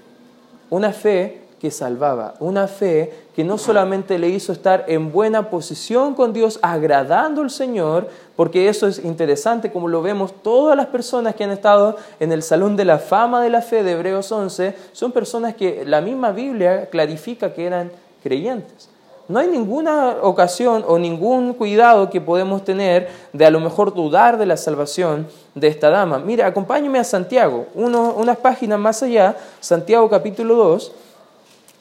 Una 0.69 0.93
fe 0.93 1.41
que 1.59 1.71
salvaba, 1.71 2.35
una 2.39 2.67
fe 2.67 3.13
que 3.35 3.43
no 3.43 3.57
solamente 3.57 4.17
le 4.17 4.29
hizo 4.29 4.51
estar 4.51 4.85
en 4.87 5.11
buena 5.11 5.49
posición 5.49 6.15
con 6.15 6.33
Dios, 6.33 6.59
agradando 6.61 7.41
al 7.41 7.51
Señor, 7.51 8.07
porque 8.35 8.69
eso 8.69 8.87
es 8.87 9.03
interesante, 9.03 9.71
como 9.71 9.87
lo 9.87 10.01
vemos, 10.01 10.33
todas 10.41 10.75
las 10.75 10.87
personas 10.87 11.35
que 11.35 11.43
han 11.43 11.51
estado 11.51 11.97
en 12.19 12.31
el 12.31 12.43
Salón 12.43 12.75
de 12.75 12.85
la 12.85 12.99
Fama 12.99 13.41
de 13.41 13.49
la 13.49 13.61
Fe 13.61 13.83
de 13.83 13.91
Hebreos 13.91 14.31
11 14.31 14.75
son 14.93 15.11
personas 15.11 15.55
que 15.55 15.83
la 15.85 16.01
misma 16.01 16.31
Biblia 16.31 16.89
clarifica 16.89 17.53
que 17.53 17.65
eran 17.65 17.91
creyentes. 18.23 18.89
No 19.29 19.37
hay 19.37 19.47
ninguna 19.47 20.17
ocasión 20.23 20.83
o 20.87 20.97
ningún 20.97 21.53
cuidado 21.53 22.09
que 22.09 22.19
podemos 22.19 22.63
tener 22.63 23.09
de 23.31 23.45
a 23.45 23.51
lo 23.51 23.59
mejor 23.59 23.93
dudar 23.93 24.39
de 24.39 24.47
la 24.47 24.57
salvación 24.57 25.27
de 25.53 25.67
esta 25.67 25.91
dama. 25.91 26.17
Mira, 26.17 26.47
acompáñeme 26.47 26.97
a 26.97 27.03
Santiago, 27.03 27.67
unas 27.75 28.37
páginas 28.37 28.79
más 28.79 29.03
allá, 29.03 29.37
Santiago 29.59 30.09
capítulo 30.09 30.55
2, 30.55 30.91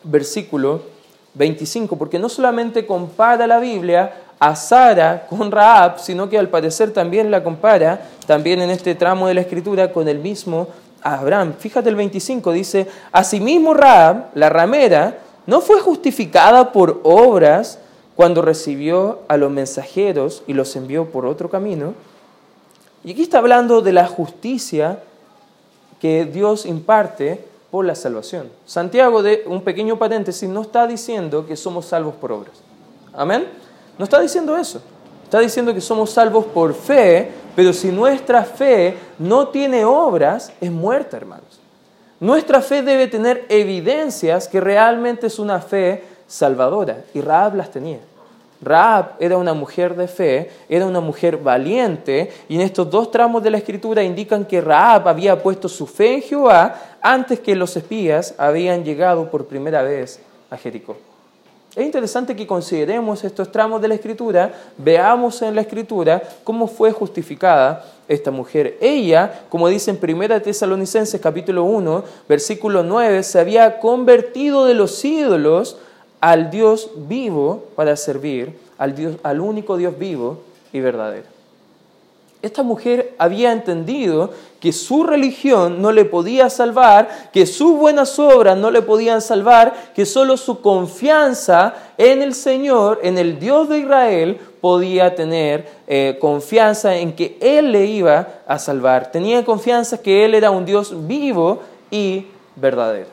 versículo 0.05 0.83
25, 1.35 1.97
porque 1.97 2.19
no 2.19 2.29
solamente 2.29 2.87
compara 2.87 3.47
la 3.47 3.59
Biblia 3.59 4.13
a 4.39 4.55
Sara 4.55 5.27
con 5.29 5.51
Raab, 5.51 5.99
sino 5.99 6.29
que 6.29 6.39
al 6.39 6.49
parecer 6.49 6.93
también 6.93 7.31
la 7.31 7.43
compara, 7.43 8.01
también 8.27 8.61
en 8.61 8.71
este 8.71 8.95
tramo 8.95 9.27
de 9.27 9.35
la 9.35 9.41
escritura, 9.41 9.93
con 9.93 10.09
el 10.09 10.19
mismo 10.19 10.69
Abraham. 11.03 11.55
Fíjate 11.59 11.89
el 11.89 11.97
25, 11.97 12.53
dice, 12.53 12.87
asimismo 13.13 13.75
Raab, 13.75 14.27
la 14.35 14.49
ramera, 14.49 15.19
no 15.47 15.61
fue 15.61 15.81
justificada 15.81 16.73
por 16.73 17.01
obras 17.05 17.79
cuando 18.17 18.43
recibió 18.43 19.21
a 19.29 19.37
los 19.37 19.51
mensajeros 19.51 20.43
y 20.47 20.53
los 20.53 20.75
envió 20.77 21.07
por 21.07 21.25
otro 21.25 21.49
camino. 21.49 21.95
Y 23.05 23.13
aquí 23.13 23.23
está 23.23 23.39
hablando 23.39 23.81
de 23.81 23.93
la 23.93 24.07
justicia 24.07 25.01
que 26.01 26.25
Dios 26.25 26.67
imparte 26.67 27.48
por 27.71 27.85
la 27.85 27.95
salvación. 27.95 28.49
Santiago, 28.65 29.23
de 29.23 29.45
un 29.47 29.63
pequeño 29.63 29.99
paréntesis, 29.99 30.49
no 30.49 30.63
está 30.63 30.87
diciendo 30.87 31.47
que 31.47 31.57
somos 31.57 31.87
salvos 31.87 32.15
por 32.15 32.33
obras. 32.33 32.57
Amén. 33.13 33.47
No 33.99 34.05
está 34.05 34.21
diciendo 34.21 34.57
eso. 34.57 34.81
Está 35.25 35.41
diciendo 35.41 35.75
que 35.75 35.81
somos 35.81 36.11
salvos 36.11 36.47
por 36.47 36.73
fe, 36.73 37.31
pero 37.55 37.73
si 37.75 37.89
nuestra 37.91 38.45
fe 38.45 38.97
no 39.19 39.49
tiene 39.49 39.85
obras, 39.85 40.53
es 40.61 40.71
muerta, 40.71 41.19
hermanos. 41.19 41.61
Nuestra 42.21 42.63
fe 42.63 42.83
debe 42.83 43.07
tener 43.07 43.45
evidencias 43.49 44.49
que 44.49 44.61
realmente 44.61 45.27
es 45.27 45.39
una 45.39 45.61
fe 45.61 46.05
salvadora. 46.27 47.05
Y 47.13 47.21
Raab 47.21 47.57
las 47.57 47.71
tenía. 47.71 48.01
Raab 48.61 49.13
era 49.21 49.37
una 49.37 49.55
mujer 49.55 49.95
de 49.95 50.09
fe, 50.09 50.51
era 50.69 50.87
una 50.87 51.01
mujer 51.01 51.37
valiente, 51.37 52.31
y 52.49 52.57
en 52.57 52.63
estos 52.63 52.91
dos 52.91 53.11
tramos 53.11 53.43
de 53.43 53.51
la 53.51 53.59
escritura 53.59 54.03
indican 54.03 54.45
que 54.45 54.61
Raab 54.61 55.09
había 55.09 55.41
puesto 55.43 55.69
su 55.69 55.87
fe 55.87 56.15
en 56.15 56.23
Jehová 56.23 56.75
antes 57.01 57.41
que 57.41 57.55
los 57.55 57.77
espías 57.77 58.35
habían 58.37 58.85
llegado 58.85 59.31
por 59.31 59.47
primera 59.47 59.83
vez 59.83 60.21
a 60.51 60.57
Jericó. 60.57 60.97
Es 61.77 61.85
interesante 61.85 62.35
que 62.35 62.47
consideremos 62.47 63.23
estos 63.23 63.53
tramos 63.53 63.81
de 63.81 63.87
la 63.87 63.95
escritura, 63.95 64.53
veamos 64.79 65.43
en 65.43 65.55
la 65.55 65.61
escritura 65.61 66.21
cómo 66.43 66.67
fue 66.67 66.91
justificada 66.91 67.85
esta 68.09 68.33
mujer. 68.33 68.79
Ella, 68.81 69.43
como 69.49 69.69
dice 69.69 69.91
en 69.91 70.01
1 70.03 70.43
Tesalonicenses 70.43 71.21
capítulo 71.21 71.63
1, 71.65 72.03
versículo 72.29 72.83
9, 72.83 73.23
se 73.23 73.39
había 73.39 73.79
convertido 73.79 74.65
de 74.65 74.75
los 74.75 75.05
ídolos 75.05 75.77
al 76.21 76.51
Dios 76.51 76.91
vivo 76.97 77.65
para 77.77 77.97
servir, 77.97 78.59
al, 78.77 78.95
Dios, 78.95 79.17
al 79.23 79.41
único 79.41 79.77
Dios 79.77 79.99
vivo 79.99 80.41
y 80.73 80.81
verdadero. 80.81 81.39
Esta 82.41 82.63
mujer 82.63 83.15
había 83.19 83.51
entendido 83.51 84.31
que 84.61 84.73
su 84.73 85.03
religión 85.03 85.83
no 85.83 85.91
le 85.91 86.05
podía 86.05 86.49
salvar, 86.51 87.31
que 87.33 87.47
sus 87.47 87.77
buenas 87.77 88.17
obras 88.21 88.57
no 88.57 88.71
le 88.71 88.81
podían 88.81 89.21
salvar, 89.21 89.93
que 89.93 90.07
solo 90.07 90.37
su 90.37 90.61
confianza 90.61 91.75
en 91.97 92.23
el 92.23 92.35
Señor, 92.35 93.01
en 93.03 93.19
el 93.19 93.41
Dios 93.41 93.69
de 93.69 93.81
Israel, 93.81 94.39
podía 94.61 95.17
tener 95.17 95.69
eh, 95.89 96.17
confianza 96.21 96.97
en 96.97 97.13
que 97.13 97.37
Él 97.41 97.73
le 97.73 97.87
iba 97.87 98.29
a 98.47 98.59
salvar. 98.61 99.11
Tenía 99.11 99.45
confianza 99.45 100.01
que 100.01 100.25
Él 100.25 100.35
era 100.35 100.53
un 100.53 100.65
Dios 100.65 100.95
vivo 101.09 101.61
y 101.91 102.27
verdadero. 102.55 103.09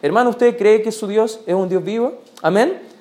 Hermano, 0.00 0.30
¿usted 0.30 0.56
cree 0.56 0.82
que 0.82 0.92
su 0.92 1.08
Dios 1.08 1.40
es 1.46 1.54
un 1.54 1.68
Dios 1.68 1.82
vivo? 1.82 2.14
Amén 2.42 2.92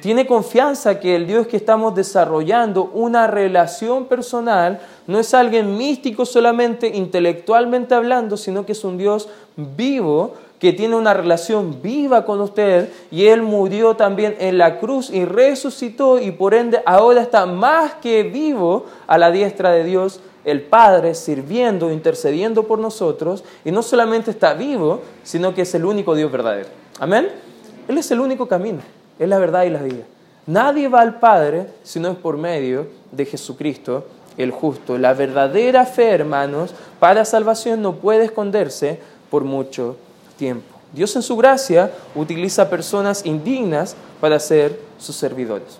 tiene 0.00 0.26
confianza 0.26 0.98
que 0.98 1.14
el 1.14 1.26
Dios 1.26 1.46
que 1.46 1.56
estamos 1.56 1.94
desarrollando 1.94 2.90
una 2.94 3.26
relación 3.26 4.06
personal 4.06 4.80
no 5.06 5.18
es 5.18 5.34
alguien 5.34 5.76
místico 5.76 6.24
solamente 6.24 6.88
intelectualmente 6.88 7.94
hablando, 7.94 8.36
sino 8.36 8.64
que 8.64 8.72
es 8.72 8.84
un 8.84 8.96
Dios 8.96 9.28
vivo 9.56 10.34
que 10.58 10.72
tiene 10.72 10.94
una 10.94 11.14
relación 11.14 11.80
viva 11.82 12.24
con 12.24 12.40
usted 12.40 12.90
y 13.10 13.26
Él 13.26 13.42
murió 13.42 13.96
también 13.96 14.36
en 14.38 14.58
la 14.58 14.78
cruz 14.78 15.10
y 15.10 15.24
resucitó 15.24 16.18
y 16.18 16.30
por 16.32 16.54
ende 16.54 16.82
ahora 16.84 17.22
está 17.22 17.46
más 17.46 17.94
que 17.94 18.22
vivo 18.22 18.86
a 19.06 19.16
la 19.18 19.30
diestra 19.30 19.70
de 19.70 19.84
Dios 19.84 20.20
el 20.44 20.62
Padre 20.62 21.14
sirviendo, 21.14 21.90
intercediendo 21.90 22.64
por 22.66 22.78
nosotros 22.78 23.44
y 23.64 23.72
no 23.72 23.82
solamente 23.82 24.30
está 24.30 24.54
vivo, 24.54 25.00
sino 25.22 25.54
que 25.54 25.62
es 25.62 25.74
el 25.74 25.84
único 25.84 26.14
Dios 26.14 26.30
verdadero. 26.30 26.68
Amén. 26.98 27.49
Él 27.90 27.98
es 27.98 28.08
el 28.12 28.20
único 28.20 28.46
camino 28.46 28.82
es 29.18 29.28
la 29.28 29.38
verdad 29.38 29.64
y 29.64 29.70
la 29.70 29.82
vida. 29.82 30.04
Nadie 30.46 30.86
va 30.86 31.00
al 31.00 31.18
Padre 31.18 31.66
si 31.82 31.98
no 31.98 32.08
es 32.12 32.16
por 32.16 32.36
medio 32.36 32.86
de 33.10 33.26
Jesucristo 33.26 34.06
el 34.38 34.52
justo. 34.52 34.96
La 34.96 35.12
verdadera 35.12 35.84
fe, 35.86 36.10
hermanos, 36.10 36.72
para 37.00 37.24
salvación 37.24 37.82
no 37.82 37.96
puede 37.96 38.26
esconderse 38.26 39.00
por 39.28 39.42
mucho 39.42 39.96
tiempo. 40.38 40.78
Dios 40.92 41.16
en 41.16 41.22
su 41.22 41.36
gracia 41.36 41.90
utiliza 42.14 42.70
personas 42.70 43.26
indignas 43.26 43.96
para 44.20 44.38
ser 44.38 44.78
sus 44.96 45.16
servidores. 45.16 45.78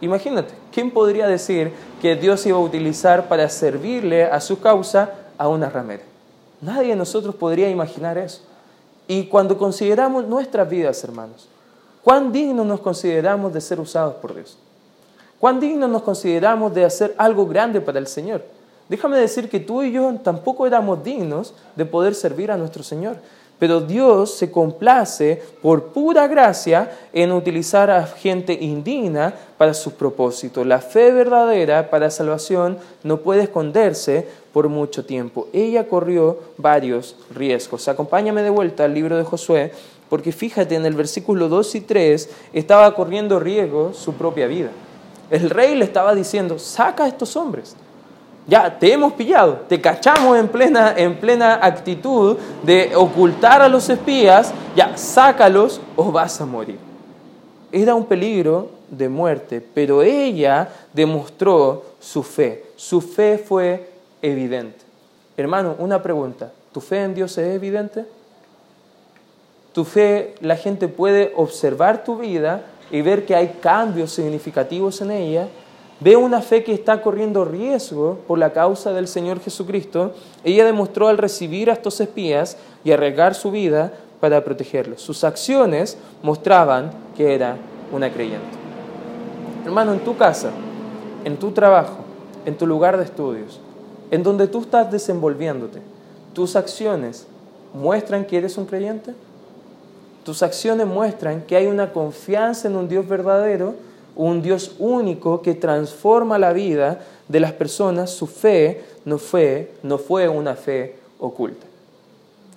Imagínate, 0.00 0.54
¿quién 0.72 0.92
podría 0.92 1.26
decir 1.26 1.72
que 2.00 2.14
Dios 2.14 2.46
iba 2.46 2.56
a 2.56 2.60
utilizar 2.60 3.26
para 3.26 3.48
servirle 3.48 4.26
a 4.26 4.40
su 4.40 4.60
causa 4.60 5.10
a 5.36 5.48
una 5.48 5.68
ramera? 5.68 6.04
Nadie 6.60 6.90
de 6.90 6.96
nosotros 6.96 7.34
podría 7.34 7.68
imaginar 7.68 8.16
eso. 8.16 8.42
Y 9.10 9.24
cuando 9.24 9.58
consideramos 9.58 10.24
nuestras 10.26 10.70
vidas, 10.70 11.02
hermanos, 11.02 11.48
¿Cuán 12.02 12.32
dignos 12.32 12.66
nos 12.66 12.80
consideramos 12.80 13.52
de 13.52 13.60
ser 13.60 13.78
usados 13.78 14.14
por 14.14 14.34
Dios? 14.34 14.56
¿Cuán 15.38 15.60
dignos 15.60 15.90
nos 15.90 16.02
consideramos 16.02 16.72
de 16.74 16.84
hacer 16.84 17.14
algo 17.18 17.46
grande 17.46 17.80
para 17.80 17.98
el 17.98 18.06
Señor? 18.06 18.42
Déjame 18.88 19.18
decir 19.18 19.48
que 19.48 19.60
tú 19.60 19.82
y 19.82 19.92
yo 19.92 20.14
tampoco 20.22 20.66
éramos 20.66 21.04
dignos 21.04 21.54
de 21.76 21.84
poder 21.84 22.14
servir 22.14 22.50
a 22.50 22.56
nuestro 22.56 22.82
Señor. 22.82 23.18
Pero 23.60 23.82
Dios 23.82 24.34
se 24.34 24.50
complace 24.50 25.40
por 25.60 25.92
pura 25.92 26.26
gracia 26.26 26.90
en 27.12 27.30
utilizar 27.30 27.90
a 27.90 28.06
gente 28.06 28.54
indigna 28.54 29.34
para 29.58 29.74
sus 29.74 29.92
propósitos. 29.92 30.66
La 30.66 30.80
fe 30.80 31.12
verdadera 31.12 31.90
para 31.90 32.10
salvación 32.10 32.78
no 33.04 33.18
puede 33.18 33.42
esconderse 33.42 34.26
por 34.54 34.70
mucho 34.70 35.04
tiempo. 35.04 35.46
Ella 35.52 35.86
corrió 35.86 36.38
varios 36.56 37.16
riesgos. 37.34 37.86
Acompáñame 37.86 38.42
de 38.42 38.48
vuelta 38.48 38.84
al 38.84 38.94
libro 38.94 39.18
de 39.18 39.24
Josué, 39.24 39.72
porque 40.08 40.32
fíjate, 40.32 40.74
en 40.74 40.86
el 40.86 40.94
versículo 40.94 41.50
2 41.50 41.74
y 41.74 41.80
3 41.82 42.30
estaba 42.54 42.94
corriendo 42.94 43.38
riesgo 43.38 43.92
su 43.92 44.14
propia 44.14 44.46
vida. 44.46 44.70
El 45.30 45.50
rey 45.50 45.74
le 45.74 45.84
estaba 45.84 46.14
diciendo, 46.14 46.58
saca 46.58 47.04
a 47.04 47.08
estos 47.08 47.36
hombres. 47.36 47.76
Ya, 48.46 48.78
te 48.78 48.92
hemos 48.92 49.12
pillado, 49.12 49.60
te 49.68 49.80
cachamos 49.80 50.36
en 50.36 50.48
plena, 50.48 50.94
en 50.96 51.16
plena 51.18 51.60
actitud 51.62 52.36
de 52.62 52.92
ocultar 52.96 53.62
a 53.62 53.68
los 53.68 53.88
espías, 53.88 54.52
ya, 54.74 54.96
sácalos 54.96 55.80
o 55.94 56.10
vas 56.10 56.40
a 56.40 56.46
morir. 56.46 56.78
Era 57.70 57.94
un 57.94 58.04
peligro 58.04 58.70
de 58.90 59.08
muerte, 59.08 59.64
pero 59.74 60.02
ella 60.02 60.68
demostró 60.92 61.84
su 62.00 62.22
fe. 62.22 62.64
Su 62.76 63.00
fe 63.00 63.38
fue 63.38 63.90
evidente. 64.20 64.84
Hermano, 65.36 65.76
una 65.78 66.02
pregunta, 66.02 66.50
¿tu 66.72 66.80
fe 66.80 67.02
en 67.02 67.14
Dios 67.14 67.38
es 67.38 67.54
evidente? 67.54 68.04
Tu 69.72 69.84
fe, 69.84 70.34
la 70.40 70.56
gente 70.56 70.88
puede 70.88 71.32
observar 71.36 72.02
tu 72.02 72.16
vida 72.16 72.62
y 72.90 73.02
ver 73.02 73.24
que 73.24 73.36
hay 73.36 73.58
cambios 73.60 74.12
significativos 74.12 75.00
en 75.00 75.12
ella. 75.12 75.48
Ve 76.00 76.16
una 76.16 76.40
fe 76.40 76.64
que 76.64 76.72
está 76.72 77.02
corriendo 77.02 77.44
riesgo 77.44 78.18
por 78.26 78.38
la 78.38 78.54
causa 78.54 78.92
del 78.92 79.06
Señor 79.06 79.40
Jesucristo. 79.40 80.12
Ella 80.44 80.64
demostró 80.64 81.08
al 81.08 81.18
recibir 81.18 81.68
a 81.68 81.74
estos 81.74 82.00
espías 82.00 82.56
y 82.84 82.92
arriesgar 82.92 83.34
su 83.34 83.50
vida 83.50 83.92
para 84.18 84.42
protegerlos. 84.42 85.02
Sus 85.02 85.24
acciones 85.24 85.98
mostraban 86.22 86.90
que 87.16 87.34
era 87.34 87.56
una 87.92 88.10
creyente. 88.10 88.46
Hermano, 89.64 89.92
en 89.92 90.00
tu 90.00 90.16
casa, 90.16 90.50
en 91.24 91.36
tu 91.36 91.50
trabajo, 91.50 91.98
en 92.46 92.56
tu 92.56 92.66
lugar 92.66 92.96
de 92.96 93.04
estudios, 93.04 93.60
en 94.10 94.22
donde 94.22 94.46
tú 94.46 94.60
estás 94.62 94.90
desenvolviéndote, 94.90 95.80
tus 96.32 96.56
acciones 96.56 97.26
muestran 97.74 98.24
que 98.24 98.38
eres 98.38 98.56
un 98.56 98.64
creyente. 98.64 99.14
Tus 100.24 100.42
acciones 100.42 100.86
muestran 100.86 101.42
que 101.42 101.56
hay 101.56 101.66
una 101.66 101.92
confianza 101.92 102.68
en 102.68 102.76
un 102.76 102.88
Dios 102.88 103.06
verdadero, 103.06 103.74
un 104.28 104.42
Dios 104.42 104.76
único 104.78 105.42
que 105.42 105.54
transforma 105.54 106.38
la 106.38 106.52
vida 106.52 107.00
de 107.28 107.40
las 107.40 107.52
personas. 107.52 108.10
Su 108.10 108.26
fe 108.26 108.82
no 109.04 109.18
fue, 109.18 109.72
no 109.82 109.98
fue 109.98 110.28
una 110.28 110.54
fe 110.54 110.96
oculta. 111.18 111.66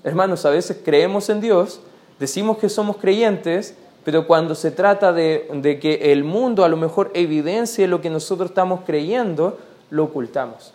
Hermanos, 0.03 0.46
a 0.46 0.50
veces 0.50 0.77
creemos 0.84 1.29
en 1.29 1.41
Dios, 1.41 1.79
Decimos 2.20 2.58
que 2.58 2.70
somos 2.70 2.98
creyentes, 2.98 3.75
pero 4.05 4.27
cuando 4.27 4.55
se 4.55 4.72
trata 4.72 5.12
de, 5.12 5.50
de 5.55 5.79
que 5.79 6.13
el 6.13 6.24
mundo 6.24 6.63
a 6.63 6.70
lo 6.70 6.77
mejor 6.77 7.12
evidencie 7.13 7.88
lo 7.88 8.01
que 8.01 8.10
nosotros 8.10 8.51
estamos 8.51 8.82
creyendo, 8.86 9.58
lo 9.89 10.05
ocultamos. 10.05 10.74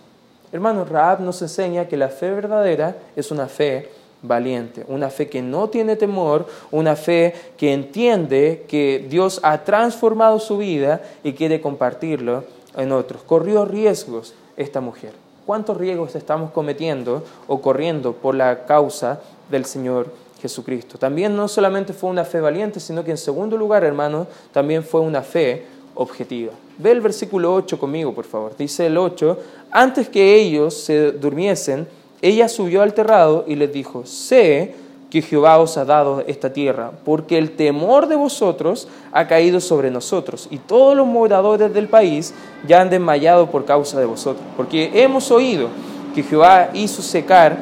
Hermanos, 0.52 0.88
Raab 0.88 1.20
nos 1.20 1.40
enseña 1.42 1.88
que 1.88 1.96
la 1.96 2.08
fe 2.08 2.30
verdadera 2.30 2.96
es 3.16 3.30
una 3.30 3.46
fe 3.46 3.90
valiente, 4.22 4.84
una 4.88 5.10
fe 5.10 5.28
que 5.28 5.42
no 5.42 5.68
tiene 5.68 5.96
temor, 5.96 6.46
una 6.70 6.96
fe 6.96 7.34
que 7.56 7.72
entiende 7.72 8.64
que 8.68 9.06
Dios 9.08 9.40
ha 9.42 9.64
transformado 9.64 10.40
su 10.40 10.58
vida 10.58 11.02
y 11.22 11.32
quiere 11.32 11.60
compartirlo 11.60 12.44
en 12.76 12.92
otros. 12.92 13.22
Corrió 13.22 13.64
riesgos 13.64 14.34
esta 14.56 14.80
mujer. 14.80 15.12
¿Cuántos 15.46 15.76
riesgos 15.76 16.14
estamos 16.14 16.50
cometiendo 16.50 17.24
o 17.46 17.60
corriendo 17.60 18.12
por 18.12 18.34
la 18.34 18.66
causa 18.66 19.20
del 19.50 19.64
Señor 19.64 20.12
Jesucristo? 20.42 20.98
También 20.98 21.34
no 21.34 21.48
solamente 21.48 21.92
fue 21.92 22.10
una 22.10 22.24
fe 22.24 22.40
valiente, 22.40 22.80
sino 22.80 23.02
que 23.02 23.12
en 23.12 23.16
segundo 23.16 23.56
lugar, 23.56 23.82
hermanos, 23.84 24.26
también 24.52 24.84
fue 24.84 25.00
una 25.00 25.22
fe 25.22 25.64
objetiva. 25.94 26.52
Ve 26.76 26.90
el 26.90 27.00
versículo 27.00 27.54
8 27.54 27.78
conmigo, 27.78 28.14
por 28.14 28.24
favor. 28.24 28.54
Dice 28.56 28.86
el 28.86 28.98
8, 28.98 29.38
antes 29.70 30.08
que 30.08 30.36
ellos 30.36 30.74
se 30.74 31.12
durmiesen, 31.12 31.88
ella 32.22 32.48
subió 32.48 32.82
al 32.82 32.94
terrado 32.94 33.44
y 33.46 33.54
les 33.54 33.72
dijo, 33.72 34.04
sé 34.04 34.74
que 35.10 35.22
Jehová 35.22 35.58
os 35.58 35.76
ha 35.78 35.84
dado 35.84 36.22
esta 36.26 36.52
tierra, 36.52 36.90
porque 37.04 37.38
el 37.38 37.52
temor 37.52 38.08
de 38.08 38.16
vosotros 38.16 38.88
ha 39.12 39.26
caído 39.26 39.60
sobre 39.60 39.90
nosotros, 39.90 40.48
y 40.50 40.58
todos 40.58 40.96
los 40.96 41.06
moradores 41.06 41.72
del 41.72 41.88
país 41.88 42.34
ya 42.66 42.80
han 42.80 42.90
desmayado 42.90 43.50
por 43.50 43.64
causa 43.64 43.98
de 43.98 44.06
vosotros, 44.06 44.44
porque 44.56 44.90
hemos 45.02 45.30
oído 45.30 45.68
que 46.14 46.22
Jehová 46.22 46.70
hizo 46.74 47.00
secar 47.00 47.58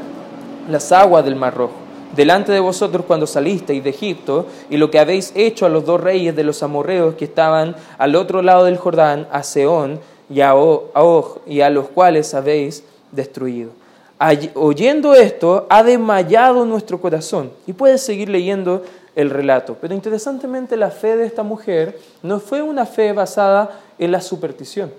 las 0.69 0.91
aguas 0.91 1.25
del 1.25 1.37
mar 1.37 1.55
rojo 1.55 1.87
delante 2.15 2.51
de 2.51 2.61
vosotros 2.61 3.05
cuando 3.07 3.27
salisteis 3.27 3.85
de 3.85 3.91
Egipto, 3.91 4.47
y 4.71 4.79
lo 4.79 4.91
que 4.91 4.99
habéis 4.99 5.33
hecho 5.37 5.67
a 5.67 5.69
los 5.69 5.85
dos 5.85 6.01
reyes 6.01 6.35
de 6.35 6.45
los 6.45 6.63
amorreos 6.63 7.15
que 7.15 7.27
estaban 7.27 7.77
al 7.99 8.17
otro 8.17 8.43
lado 8.43 8.65
del 8.65 8.79
Jordán, 8.79 9.29
a 9.31 9.43
Seón 9.43 10.01
y 10.31 10.41
a 10.41 10.55
Og, 10.55 11.41
y 11.47 11.61
a 11.61 11.69
los 11.71 11.89
cuales 11.89 12.33
habéis 12.33 12.85
destruido 13.13 13.71
oyendo 14.55 15.15
esto, 15.15 15.67
ha 15.69 15.83
desmayado 15.83 16.65
nuestro 16.65 17.01
corazón. 17.01 17.51
Y 17.67 17.73
puedes 17.73 18.03
seguir 18.03 18.29
leyendo 18.29 18.83
el 19.15 19.31
relato. 19.31 19.77
Pero 19.81 19.95
interesantemente 19.95 20.77
la 20.77 20.91
fe 20.91 21.17
de 21.17 21.27
esta 21.27 21.43
mujer 21.43 21.99
no 22.23 22.39
fue 22.39 22.63
una 22.63 22.87
fe 22.87 23.13
basada 23.13 23.81
en 23.99 24.13
la 24.13 24.21
superstición. 24.21 24.93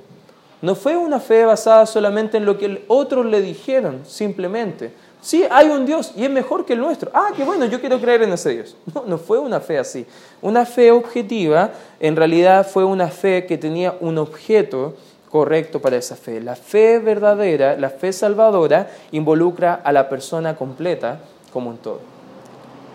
No 0.61 0.73
fue 0.73 0.97
una 0.97 1.19
fe 1.19 1.45
basada 1.45 1.85
solamente 1.85 2.37
en 2.37 2.45
lo 2.45 2.57
que 2.57 2.83
otros 2.87 3.25
le 3.27 3.41
dijeron, 3.41 4.01
simplemente. 4.05 4.91
Sí, 5.21 5.43
hay 5.49 5.67
un 5.69 5.85
Dios 5.85 6.13
y 6.15 6.23
es 6.23 6.31
mejor 6.31 6.65
que 6.65 6.73
el 6.73 6.79
nuestro. 6.79 7.11
Ah, 7.13 7.29
qué 7.35 7.43
bueno, 7.43 7.65
yo 7.65 7.79
quiero 7.79 7.99
creer 7.99 8.23
en 8.23 8.33
ese 8.33 8.49
Dios. 8.51 8.75
No, 8.93 9.03
no 9.05 9.17
fue 9.17 9.37
una 9.37 9.59
fe 9.59 9.77
así. 9.77 10.05
Una 10.41 10.65
fe 10.65 10.91
objetiva, 10.91 11.71
en 11.99 12.15
realidad 12.15 12.67
fue 12.67 12.83
una 12.83 13.09
fe 13.09 13.45
que 13.45 13.57
tenía 13.57 13.95
un 13.99 14.17
objeto 14.17 14.95
correcto 15.29 15.81
para 15.81 15.97
esa 15.97 16.15
fe. 16.15 16.41
La 16.41 16.55
fe 16.55 16.99
verdadera, 16.99 17.77
la 17.77 17.89
fe 17.89 18.13
salvadora, 18.13 18.89
involucra 19.11 19.73
a 19.83 19.91
la 19.91 20.09
persona 20.09 20.55
completa 20.55 21.19
como 21.51 21.69
un 21.69 21.77
todo. 21.77 21.99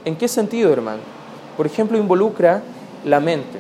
¿En 0.05 0.17
qué 0.17 0.29
sentido, 0.29 0.73
hermano? 0.73 1.03
Por 1.57 1.67
ejemplo, 1.67 1.99
involucra 1.99 2.63
la 3.05 3.21
mente. 3.21 3.59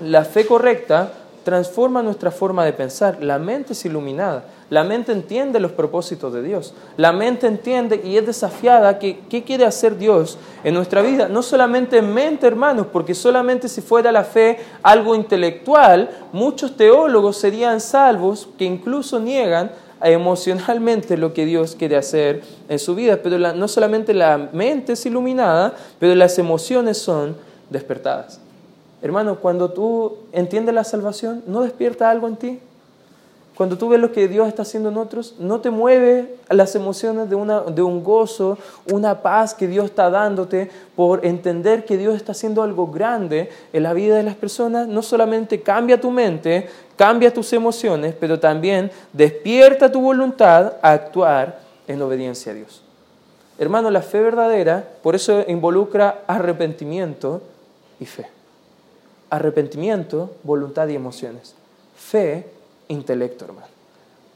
La 0.00 0.24
fe 0.24 0.46
correcta 0.46 1.12
transforma 1.44 2.02
nuestra 2.02 2.30
forma 2.30 2.64
de 2.64 2.72
pensar. 2.72 3.22
La 3.22 3.38
mente 3.38 3.72
es 3.72 3.84
iluminada. 3.84 4.44
La 4.72 4.84
mente 4.84 5.12
entiende 5.12 5.60
los 5.60 5.72
propósitos 5.72 6.32
de 6.32 6.42
Dios. 6.42 6.72
La 6.96 7.12
mente 7.12 7.46
entiende 7.46 8.00
y 8.02 8.16
es 8.16 8.24
desafiada 8.24 8.98
que 8.98 9.18
qué 9.28 9.44
quiere 9.44 9.66
hacer 9.66 9.98
Dios 9.98 10.38
en 10.64 10.72
nuestra 10.72 11.02
vida. 11.02 11.28
No 11.28 11.42
solamente 11.42 11.98
en 11.98 12.14
mente, 12.14 12.46
hermanos, 12.46 12.86
porque 12.90 13.14
solamente 13.14 13.68
si 13.68 13.82
fuera 13.82 14.10
la 14.10 14.24
fe 14.24 14.60
algo 14.82 15.14
intelectual, 15.14 16.08
muchos 16.32 16.74
teólogos 16.74 17.36
serían 17.36 17.82
salvos 17.82 18.48
que 18.56 18.64
incluso 18.64 19.20
niegan 19.20 19.72
emocionalmente 20.02 21.18
lo 21.18 21.34
que 21.34 21.44
Dios 21.44 21.76
quiere 21.78 21.98
hacer 21.98 22.40
en 22.66 22.78
su 22.78 22.94
vida. 22.94 23.18
Pero 23.22 23.36
no 23.52 23.68
solamente 23.68 24.14
la 24.14 24.48
mente 24.54 24.94
es 24.94 25.04
iluminada, 25.04 25.74
pero 25.98 26.14
las 26.14 26.38
emociones 26.38 26.96
son 26.96 27.36
despertadas. 27.68 28.40
Hermano, 29.02 29.36
cuando 29.38 29.70
tú 29.70 30.16
entiendes 30.32 30.74
la 30.74 30.84
salvación, 30.84 31.42
¿no 31.46 31.60
despierta 31.60 32.10
algo 32.10 32.26
en 32.26 32.36
ti? 32.36 32.58
Cuando 33.62 33.78
tú 33.78 33.88
ves 33.88 34.00
lo 34.00 34.10
que 34.10 34.26
Dios 34.26 34.48
está 34.48 34.62
haciendo 34.62 34.88
en 34.88 34.96
otros, 34.96 35.36
¿no 35.38 35.60
te 35.60 35.70
mueve 35.70 36.34
las 36.50 36.74
emociones 36.74 37.30
de, 37.30 37.36
una, 37.36 37.60
de 37.60 37.80
un 37.80 38.02
gozo, 38.02 38.58
una 38.90 39.22
paz 39.22 39.54
que 39.54 39.68
Dios 39.68 39.84
está 39.84 40.10
dándote 40.10 40.68
por 40.96 41.24
entender 41.24 41.84
que 41.84 41.96
Dios 41.96 42.16
está 42.16 42.32
haciendo 42.32 42.64
algo 42.64 42.88
grande 42.88 43.50
en 43.72 43.84
la 43.84 43.92
vida 43.92 44.16
de 44.16 44.24
las 44.24 44.34
personas? 44.34 44.88
No 44.88 45.00
solamente 45.00 45.60
cambia 45.62 46.00
tu 46.00 46.10
mente, 46.10 46.68
cambia 46.96 47.32
tus 47.32 47.52
emociones, 47.52 48.16
pero 48.18 48.40
también 48.40 48.90
despierta 49.12 49.92
tu 49.92 50.00
voluntad 50.00 50.72
a 50.82 50.90
actuar 50.90 51.60
en 51.86 52.02
obediencia 52.02 52.50
a 52.50 52.56
Dios. 52.56 52.82
Hermano, 53.60 53.92
la 53.92 54.02
fe 54.02 54.20
verdadera, 54.20 54.84
por 55.04 55.14
eso 55.14 55.44
involucra 55.46 56.22
arrepentimiento 56.26 57.40
y 58.00 58.06
fe 58.06 58.26
arrepentimiento, 59.30 60.30
voluntad 60.42 60.88
y 60.88 60.94
emociones. 60.94 61.54
Fe, 61.96 62.51
intelecto, 62.88 63.44
hermano. 63.44 63.66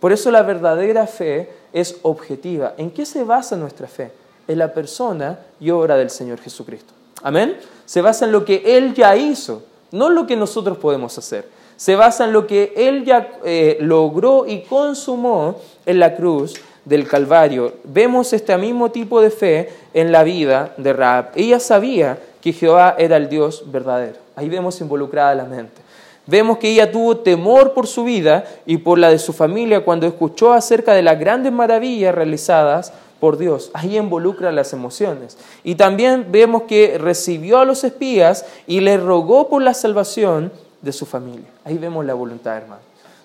Por 0.00 0.12
eso 0.12 0.30
la 0.30 0.42
verdadera 0.42 1.06
fe 1.06 1.50
es 1.72 1.98
objetiva. 2.02 2.74
¿En 2.76 2.90
qué 2.90 3.06
se 3.06 3.24
basa 3.24 3.56
nuestra 3.56 3.86
fe? 3.86 4.10
En 4.46 4.58
la 4.58 4.72
persona 4.72 5.38
y 5.58 5.70
obra 5.70 5.96
del 5.96 6.10
Señor 6.10 6.40
Jesucristo. 6.40 6.92
Amén. 7.22 7.56
Se 7.84 8.02
basa 8.02 8.26
en 8.26 8.32
lo 8.32 8.44
que 8.44 8.62
Él 8.76 8.94
ya 8.94 9.16
hizo, 9.16 9.62
no 9.90 10.08
en 10.08 10.14
lo 10.14 10.26
que 10.26 10.36
nosotros 10.36 10.78
podemos 10.78 11.16
hacer. 11.18 11.48
Se 11.76 11.96
basa 11.96 12.24
en 12.24 12.32
lo 12.32 12.46
que 12.46 12.72
Él 12.76 13.04
ya 13.04 13.38
eh, 13.44 13.78
logró 13.80 14.46
y 14.46 14.62
consumó 14.62 15.60
en 15.84 15.98
la 15.98 16.14
cruz 16.14 16.54
del 16.84 17.06
Calvario. 17.08 17.74
Vemos 17.84 18.32
este 18.32 18.56
mismo 18.56 18.90
tipo 18.90 19.20
de 19.20 19.30
fe 19.30 19.70
en 19.92 20.12
la 20.12 20.22
vida 20.22 20.72
de 20.76 20.92
Raab. 20.92 21.32
Ella 21.34 21.58
sabía 21.60 22.18
que 22.40 22.52
Jehová 22.52 22.94
era 22.96 23.16
el 23.16 23.28
Dios 23.28 23.64
verdadero. 23.66 24.18
Ahí 24.36 24.48
vemos 24.48 24.80
involucrada 24.80 25.34
la 25.34 25.44
mente. 25.44 25.85
Vemos 26.26 26.58
que 26.58 26.70
ella 26.70 26.90
tuvo 26.90 27.18
temor 27.18 27.72
por 27.72 27.86
su 27.86 28.02
vida 28.02 28.44
y 28.66 28.78
por 28.78 28.98
la 28.98 29.10
de 29.10 29.18
su 29.18 29.32
familia 29.32 29.84
cuando 29.84 30.06
escuchó 30.06 30.52
acerca 30.52 30.92
de 30.92 31.02
las 31.02 31.20
grandes 31.20 31.52
maravillas 31.52 32.14
realizadas 32.14 32.92
por 33.20 33.38
Dios. 33.38 33.70
Ahí 33.74 33.96
involucra 33.96 34.50
las 34.50 34.72
emociones. 34.72 35.38
Y 35.62 35.76
también 35.76 36.26
vemos 36.30 36.62
que 36.62 36.98
recibió 36.98 37.58
a 37.58 37.64
los 37.64 37.84
espías 37.84 38.44
y 38.66 38.80
le 38.80 38.96
rogó 38.96 39.48
por 39.48 39.62
la 39.62 39.72
salvación 39.72 40.50
de 40.82 40.92
su 40.92 41.06
familia. 41.06 41.46
Ahí 41.64 41.78
vemos 41.78 42.04
la 42.04 42.14
voluntad, 42.14 42.56
hermano. 42.56 42.82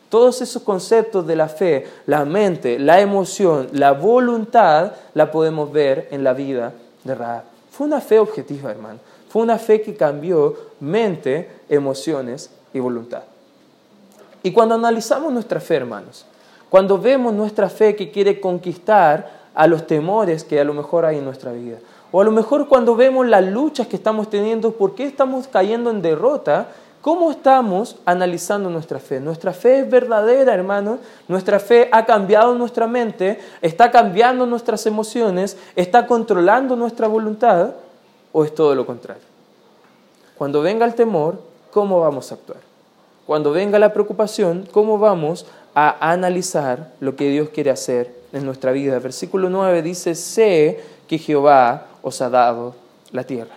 Todos 0.10 0.42
esos 0.42 0.62
conceptos 0.62 1.26
de 1.26 1.36
la 1.36 1.48
fe, 1.48 1.88
la 2.06 2.24
mente, 2.26 2.78
la 2.78 3.00
emoción, 3.00 3.70
la 3.72 3.94
voluntad, 3.94 4.92
la 5.14 5.32
podemos 5.32 5.72
ver 5.72 6.08
en 6.12 6.24
la 6.24 6.34
vida 6.34 6.74
de 7.04 7.16
Rahab. 7.16 7.44
Fue 7.72 7.88
una 7.88 8.02
fe 8.02 8.20
objetiva, 8.20 8.70
hermano. 8.70 9.00
Fue 9.30 9.42
una 9.42 9.58
fe 9.58 9.82
que 9.82 9.96
cambió 9.96 10.56
mente, 10.82 11.50
emociones 11.70 12.52
y 12.74 12.80
voluntad. 12.80 13.24
Y 14.44 14.52
cuando 14.52 14.76
analizamos 14.76 15.32
nuestra 15.32 15.60
fe, 15.60 15.76
hermanos, 15.76 16.26
cuando 16.70 16.98
vemos 16.98 17.34
nuestra 17.34 17.70
fe 17.70 17.96
que 17.96 18.12
quiere 18.12 18.40
conquistar 18.40 19.42
a 19.54 19.68
los 19.68 19.86
temores 19.86 20.44
que 20.44 20.60
a 20.60 20.64
lo 20.64 20.74
mejor 20.74 21.06
hay 21.06 21.18
en 21.18 21.26
nuestra 21.26 21.52
vida, 21.52 21.78
o 22.12 22.22
a 22.22 22.24
lo 22.24 22.32
mejor 22.32 22.68
cuando 22.68 22.96
vemos 22.96 23.28
las 23.28 23.46
luchas 23.46 23.88
que 23.88 23.96
estamos 23.96 24.30
teniendo, 24.30 24.72
por 24.74 24.96
qué 24.96 25.06
estamos 25.06 25.48
cayendo 25.48 25.90
en 25.90 26.02
derrota, 26.02 26.68
¿cómo 27.02 27.32
estamos 27.32 27.98
analizando 28.06 28.70
nuestra 28.70 29.00
fe? 29.00 29.20
Nuestra 29.20 29.54
fe 29.54 29.80
es 29.80 29.90
verdadera, 29.90 30.54
hermanos. 30.54 31.00
Nuestra 31.28 31.60
fe 31.60 31.88
ha 31.92 32.06
cambiado 32.06 32.54
nuestra 32.56 32.86
mente, 32.86 33.40
está 33.62 33.92
cambiando 33.92 34.46
nuestras 34.46 34.86
emociones, 34.86 35.58
está 35.76 36.06
controlando 36.06 36.76
nuestra 36.76 37.08
voluntad 37.08 37.72
o 38.32 38.44
es 38.44 38.54
todo 38.54 38.76
lo 38.76 38.86
contrario? 38.86 39.24
Cuando 40.38 40.62
venga 40.62 40.86
el 40.86 40.96
temor, 40.96 41.51
¿cómo 41.72 42.00
vamos 42.00 42.32
a 42.32 42.36
actuar? 42.36 42.60
Cuando 43.26 43.52
venga 43.52 43.80
la 43.80 43.94
preocupación, 43.94 44.68
¿cómo 44.72 45.00
vamos 45.00 45.46
a 45.74 46.12
analizar 46.12 46.92
lo 47.00 47.16
que 47.16 47.30
Dios 47.30 47.50
quiere 47.50 47.72
hacer 47.72 48.14
en 48.34 48.46
nuestra 48.46 48.72
vida? 48.72 49.00
Versículo 49.00 49.50
9 49.50 49.82
dice, 49.82 50.16
sé 50.16 50.82
que 51.08 51.18
Jehová 51.18 51.88
os 52.02 52.22
ha 52.22 52.30
dado 52.30 52.76
la 53.12 53.24
tierra. 53.24 53.56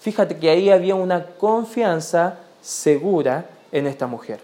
Fíjate 0.00 0.36
que 0.36 0.50
ahí 0.50 0.70
había 0.70 0.94
una 0.94 1.24
confianza 1.24 2.38
segura 2.60 3.46
en 3.72 3.86
esta 3.86 4.06
mujer. 4.06 4.40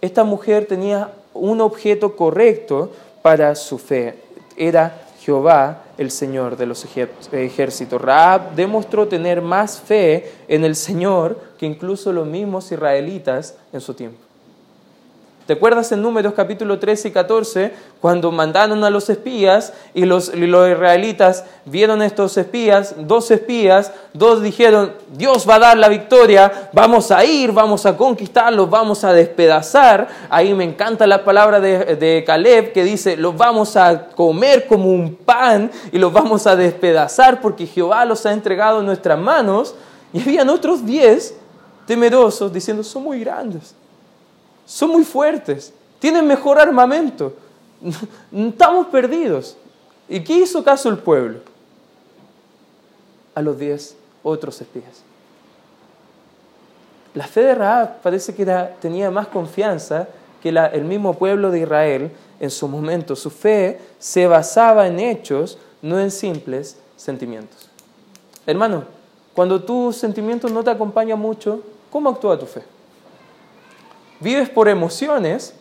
Esta 0.00 0.24
mujer 0.24 0.66
tenía 0.66 1.12
un 1.32 1.60
objeto 1.60 2.16
correcto 2.16 2.90
para 3.22 3.54
su 3.54 3.78
fe. 3.78 4.18
Era 4.56 5.03
Jehová, 5.24 5.84
el 5.96 6.10
Señor 6.10 6.58
de 6.58 6.66
los 6.66 6.86
ejércitos. 7.32 8.00
Raab 8.00 8.54
demostró 8.54 9.08
tener 9.08 9.40
más 9.40 9.80
fe 9.80 10.30
en 10.48 10.64
el 10.64 10.76
Señor 10.76 11.40
que 11.58 11.64
incluso 11.64 12.12
los 12.12 12.26
mismos 12.26 12.70
israelitas 12.70 13.56
en 13.72 13.80
su 13.80 13.94
tiempo. 13.94 14.18
¿Te 15.46 15.52
acuerdas 15.52 15.92
en 15.92 16.00
Números 16.00 16.32
capítulo 16.32 16.78
13 16.78 17.08
y 17.08 17.10
14 17.10 17.74
cuando 18.00 18.32
mandaron 18.32 18.82
a 18.82 18.88
los 18.88 19.10
espías 19.10 19.74
y 19.92 20.06
los, 20.06 20.34
los, 20.34 20.70
israelitas 20.70 21.44
vieron 21.66 22.00
estos 22.00 22.38
espías, 22.38 22.94
dos 22.96 23.30
espías, 23.30 23.92
dos 24.14 24.40
dijeron, 24.42 24.94
Dios 25.14 25.46
va 25.46 25.56
a 25.56 25.58
dar 25.58 25.76
la 25.76 25.90
victoria, 25.90 26.70
vamos 26.72 27.10
a 27.10 27.26
ir, 27.26 27.52
vamos 27.52 27.84
a 27.84 27.94
conquistarlos, 27.94 28.70
vamos 28.70 29.04
a 29.04 29.12
despedazar. 29.12 30.08
Ahí 30.30 30.54
me 30.54 30.64
encanta 30.64 31.06
la 31.06 31.22
palabra 31.22 31.60
de, 31.60 31.96
de 31.96 32.24
Caleb 32.26 32.72
que 32.72 32.82
dice, 32.82 33.14
los 33.14 33.36
vamos 33.36 33.76
a 33.76 34.06
comer 34.06 34.66
como 34.66 34.88
un 34.88 35.14
pan 35.14 35.70
y 35.92 35.98
los 35.98 36.10
vamos 36.10 36.46
a 36.46 36.56
despedazar 36.56 37.42
porque 37.42 37.66
Jehová 37.66 38.06
los 38.06 38.24
ha 38.24 38.32
entregado 38.32 38.80
en 38.80 38.86
nuestras 38.86 39.18
manos. 39.18 39.74
Y 40.10 40.22
habían 40.22 40.48
otros 40.48 40.86
diez 40.86 41.36
temerosos 41.86 42.50
diciendo, 42.50 42.82
son 42.82 43.02
muy 43.02 43.20
grandes 43.20 43.74
son 44.66 44.90
muy 44.90 45.04
fuertes, 45.04 45.72
tienen 45.98 46.26
mejor 46.26 46.58
armamento, 46.58 47.34
estamos 48.32 48.86
perdidos. 48.88 49.56
¿Y 50.08 50.20
qué 50.20 50.34
hizo 50.34 50.62
caso 50.62 50.88
el 50.88 50.98
pueblo? 50.98 51.40
A 53.34 53.42
los 53.42 53.58
diez 53.58 53.96
otros 54.22 54.60
espías. 54.60 55.02
La 57.14 57.26
fe 57.26 57.42
de 57.42 57.54
Raab 57.54 58.00
parece 58.02 58.34
que 58.34 58.44
tenía 58.80 59.10
más 59.10 59.28
confianza 59.28 60.08
que 60.42 60.48
el 60.48 60.84
mismo 60.84 61.14
pueblo 61.14 61.50
de 61.50 61.60
Israel 61.60 62.10
en 62.40 62.50
su 62.50 62.68
momento. 62.68 63.16
Su 63.16 63.30
fe 63.30 63.80
se 63.98 64.26
basaba 64.26 64.86
en 64.86 64.98
hechos, 64.98 65.58
no 65.80 65.98
en 65.98 66.10
simples 66.10 66.76
sentimientos. 66.96 67.68
Hermano, 68.46 68.84
cuando 69.34 69.62
tus 69.62 69.96
sentimientos 69.96 70.52
no 70.52 70.62
te 70.62 70.70
acompañan 70.70 71.18
mucho, 71.18 71.62
¿cómo 71.90 72.10
actúa 72.10 72.38
tu 72.38 72.46
fe? 72.46 72.62
¿Vives 74.20 74.48
por 74.48 74.68
emociones 74.68 75.54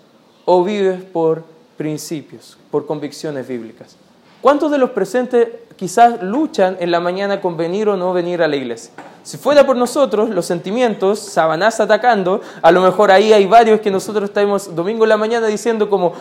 o 0.45 0.63
vives 0.63 1.01
por 1.01 1.43
principios, 1.77 2.57
por 2.69 2.85
convicciones 2.85 3.47
bíblicas? 3.47 3.95
¿Cuántos 4.41 4.71
de 4.71 4.77
los 4.77 4.91
presentes 4.91 5.47
quizás 5.75 6.21
luchan 6.21 6.77
en 6.79 6.91
la 6.91 6.99
mañana 6.99 7.41
con 7.41 7.57
venir 7.57 7.87
o 7.89 7.97
no 7.97 8.13
venir 8.13 8.41
a 8.43 8.47
la 8.47 8.55
iglesia? 8.55 8.93
Si 9.23 9.37
fuera 9.37 9.65
por 9.65 9.77
nosotros, 9.77 10.29
los 10.29 10.45
sentimientos, 10.45 11.19
sabanás 11.19 11.79
atacando, 11.79 12.41
a 12.61 12.71
lo 12.71 12.81
mejor 12.81 13.09
ahí 13.09 13.31
hay 13.31 13.45
varios 13.45 13.79
que 13.79 13.89
nosotros 13.89 14.25
estamos 14.29 14.75
domingo 14.75 15.05
en 15.05 15.09
la 15.09 15.17
mañana 15.17 15.47
diciendo 15.47 15.89
como, 15.89 16.11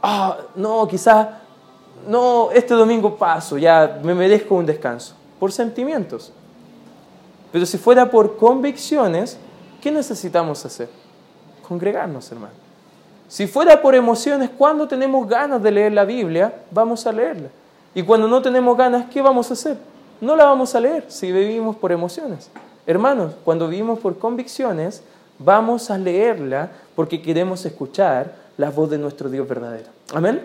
ah, 0.00 0.36
no, 0.54 0.86
quizás, 0.86 1.26
no, 2.06 2.50
este 2.52 2.74
domingo 2.74 3.16
paso, 3.16 3.58
ya 3.58 3.98
me 4.02 4.14
merezco 4.14 4.54
un 4.54 4.64
descanso, 4.64 5.14
por 5.40 5.50
sentimientos. 5.50 6.32
Pero 7.50 7.66
si 7.66 7.78
fuera 7.78 8.08
por 8.08 8.36
convicciones, 8.36 9.38
¿qué 9.80 9.90
necesitamos 9.90 10.64
hacer? 10.64 10.88
Congregarnos, 11.66 12.30
hermano. 12.32 12.54
Si 13.28 13.46
fuera 13.46 13.82
por 13.82 13.94
emociones, 13.94 14.50
cuando 14.56 14.86
tenemos 14.86 15.28
ganas 15.28 15.62
de 15.62 15.70
leer 15.70 15.92
la 15.92 16.04
Biblia, 16.04 16.52
vamos 16.70 17.06
a 17.06 17.12
leerla. 17.12 17.48
Y 17.94 18.02
cuando 18.02 18.28
no 18.28 18.40
tenemos 18.40 18.76
ganas, 18.76 19.06
¿qué 19.10 19.20
vamos 19.20 19.50
a 19.50 19.54
hacer? 19.54 19.76
No 20.20 20.36
la 20.36 20.44
vamos 20.44 20.74
a 20.74 20.80
leer 20.80 21.04
si 21.08 21.32
vivimos 21.32 21.76
por 21.76 21.92
emociones. 21.92 22.50
Hermanos, 22.86 23.32
cuando 23.44 23.68
vivimos 23.68 23.98
por 23.98 24.18
convicciones, 24.18 25.02
vamos 25.38 25.90
a 25.90 25.98
leerla 25.98 26.70
porque 26.94 27.20
queremos 27.20 27.64
escuchar 27.66 28.34
la 28.56 28.70
voz 28.70 28.90
de 28.90 28.98
nuestro 28.98 29.28
Dios 29.28 29.48
verdadero. 29.48 29.88
Amén. 30.14 30.40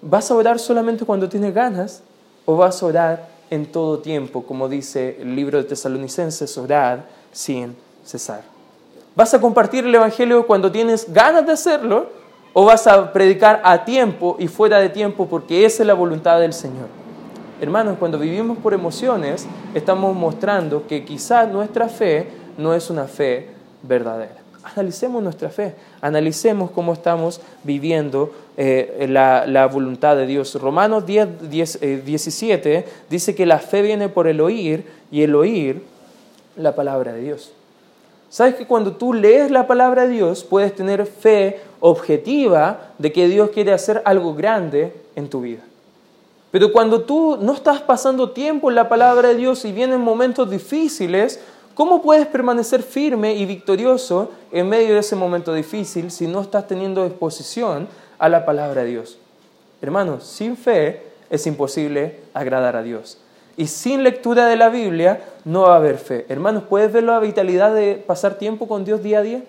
¿Vas 0.00 0.30
a 0.30 0.34
orar 0.34 0.58
solamente 0.58 1.04
cuando 1.04 1.28
tienes 1.28 1.54
ganas 1.54 2.02
o 2.46 2.56
vas 2.56 2.82
a 2.82 2.86
orar 2.86 3.28
en 3.50 3.66
todo 3.66 3.98
tiempo, 3.98 4.44
como 4.44 4.68
dice 4.68 5.18
el 5.20 5.36
libro 5.36 5.58
de 5.58 5.64
Tesalonicenses, 5.64 6.56
orar 6.58 7.04
sin 7.32 7.76
cesar? 8.04 8.53
¿Vas 9.16 9.32
a 9.32 9.40
compartir 9.40 9.84
el 9.84 9.94
Evangelio 9.94 10.44
cuando 10.44 10.72
tienes 10.72 11.12
ganas 11.12 11.46
de 11.46 11.52
hacerlo 11.52 12.08
o 12.52 12.64
vas 12.64 12.88
a 12.88 13.12
predicar 13.12 13.60
a 13.62 13.84
tiempo 13.84 14.36
y 14.40 14.48
fuera 14.48 14.80
de 14.80 14.88
tiempo 14.88 15.28
porque 15.28 15.64
esa 15.64 15.84
es 15.84 15.86
la 15.86 15.94
voluntad 15.94 16.40
del 16.40 16.52
Señor? 16.52 16.88
Hermanos, 17.60 17.96
cuando 18.00 18.18
vivimos 18.18 18.58
por 18.58 18.74
emociones, 18.74 19.46
estamos 19.72 20.16
mostrando 20.16 20.88
que 20.88 21.04
quizás 21.04 21.48
nuestra 21.48 21.88
fe 21.88 22.26
no 22.58 22.74
es 22.74 22.90
una 22.90 23.04
fe 23.04 23.50
verdadera. 23.84 24.38
Analicemos 24.64 25.22
nuestra 25.22 25.48
fe, 25.48 25.76
analicemos 26.00 26.72
cómo 26.72 26.92
estamos 26.92 27.40
viviendo 27.62 28.32
eh, 28.56 29.06
la, 29.08 29.68
voluntad 29.72 30.16
de 30.16 30.26
Dios. 30.26 30.60
Romanos 30.60 31.06
10, 31.06 32.04
17 32.04 32.74
eh, 32.74 32.84
dice 33.08 33.36
que 33.36 33.46
la 33.46 33.60
fe 33.60 33.80
viene 33.82 34.08
por 34.08 34.26
el 34.26 34.40
oír 34.40 34.84
y 35.12 35.22
el 35.22 35.36
oír 35.36 35.84
la 36.56 36.74
palabra 36.74 37.12
de 37.12 37.20
Dios. 37.20 37.52
Sabes 38.34 38.56
que 38.56 38.66
cuando 38.66 38.96
tú 38.96 39.12
lees 39.12 39.52
la 39.52 39.68
palabra 39.68 40.02
de 40.02 40.08
Dios 40.08 40.42
puedes 40.42 40.74
tener 40.74 41.06
fe 41.06 41.60
objetiva 41.78 42.90
de 42.98 43.12
que 43.12 43.28
Dios 43.28 43.50
quiere 43.50 43.72
hacer 43.72 44.02
algo 44.04 44.34
grande 44.34 44.92
en 45.14 45.30
tu 45.30 45.42
vida. 45.42 45.62
Pero 46.50 46.72
cuando 46.72 47.02
tú 47.02 47.38
no 47.40 47.52
estás 47.52 47.80
pasando 47.80 48.32
tiempo 48.32 48.70
en 48.70 48.74
la 48.74 48.88
palabra 48.88 49.28
de 49.28 49.36
Dios 49.36 49.64
y 49.64 49.70
vienen 49.70 50.00
momentos 50.00 50.50
difíciles, 50.50 51.38
¿cómo 51.76 52.02
puedes 52.02 52.26
permanecer 52.26 52.82
firme 52.82 53.34
y 53.36 53.46
victorioso 53.46 54.32
en 54.50 54.68
medio 54.68 54.94
de 54.94 54.98
ese 54.98 55.14
momento 55.14 55.54
difícil 55.54 56.10
si 56.10 56.26
no 56.26 56.40
estás 56.40 56.66
teniendo 56.66 57.06
exposición 57.06 57.86
a 58.18 58.28
la 58.28 58.44
palabra 58.44 58.82
de 58.82 58.90
Dios? 58.90 59.16
Hermanos, 59.80 60.24
sin 60.24 60.56
fe 60.56 61.04
es 61.30 61.46
imposible 61.46 62.18
agradar 62.34 62.74
a 62.74 62.82
Dios. 62.82 63.16
Y 63.56 63.66
sin 63.66 64.02
lectura 64.02 64.46
de 64.46 64.56
la 64.56 64.68
Biblia 64.68 65.24
no 65.44 65.62
va 65.62 65.74
a 65.74 65.76
haber 65.76 65.98
fe. 65.98 66.26
Hermanos, 66.28 66.64
¿puedes 66.68 66.92
ver 66.92 67.04
la 67.04 67.20
vitalidad 67.20 67.74
de 67.74 67.94
pasar 67.94 68.34
tiempo 68.34 68.66
con 68.66 68.84
Dios 68.84 69.02
día 69.02 69.18
a 69.18 69.22
día? 69.22 69.42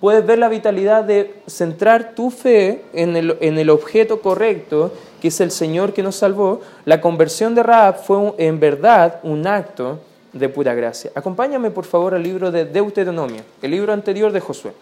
¿Puedes 0.00 0.24
ver 0.24 0.38
la 0.38 0.48
vitalidad 0.48 1.04
de 1.04 1.34
centrar 1.46 2.14
tu 2.14 2.30
fe 2.30 2.84
en 2.92 3.16
el, 3.16 3.36
en 3.40 3.58
el 3.58 3.68
objeto 3.68 4.20
correcto, 4.20 4.92
que 5.20 5.28
es 5.28 5.40
el 5.40 5.50
Señor 5.50 5.92
que 5.92 6.02
nos 6.02 6.16
salvó? 6.16 6.60
La 6.84 7.00
conversión 7.00 7.54
de 7.54 7.64
Raab 7.64 8.02
fue 8.04 8.32
en 8.38 8.60
verdad 8.60 9.18
un 9.24 9.46
acto 9.46 9.98
de 10.32 10.48
pura 10.48 10.74
gracia. 10.74 11.10
Acompáñame 11.14 11.70
por 11.70 11.84
favor 11.84 12.14
al 12.14 12.22
libro 12.22 12.50
de 12.50 12.64
Deuteronomio, 12.64 13.42
el 13.60 13.70
libro 13.70 13.92
anterior 13.92 14.30
de 14.30 14.40
Josué. 14.40 14.72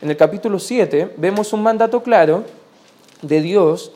En 0.00 0.10
el 0.10 0.16
capítulo 0.16 0.58
7 0.58 1.14
vemos 1.16 1.52
un 1.52 1.62
mandato 1.62 2.02
claro 2.02 2.44
de 3.22 3.40
Dios 3.40 3.90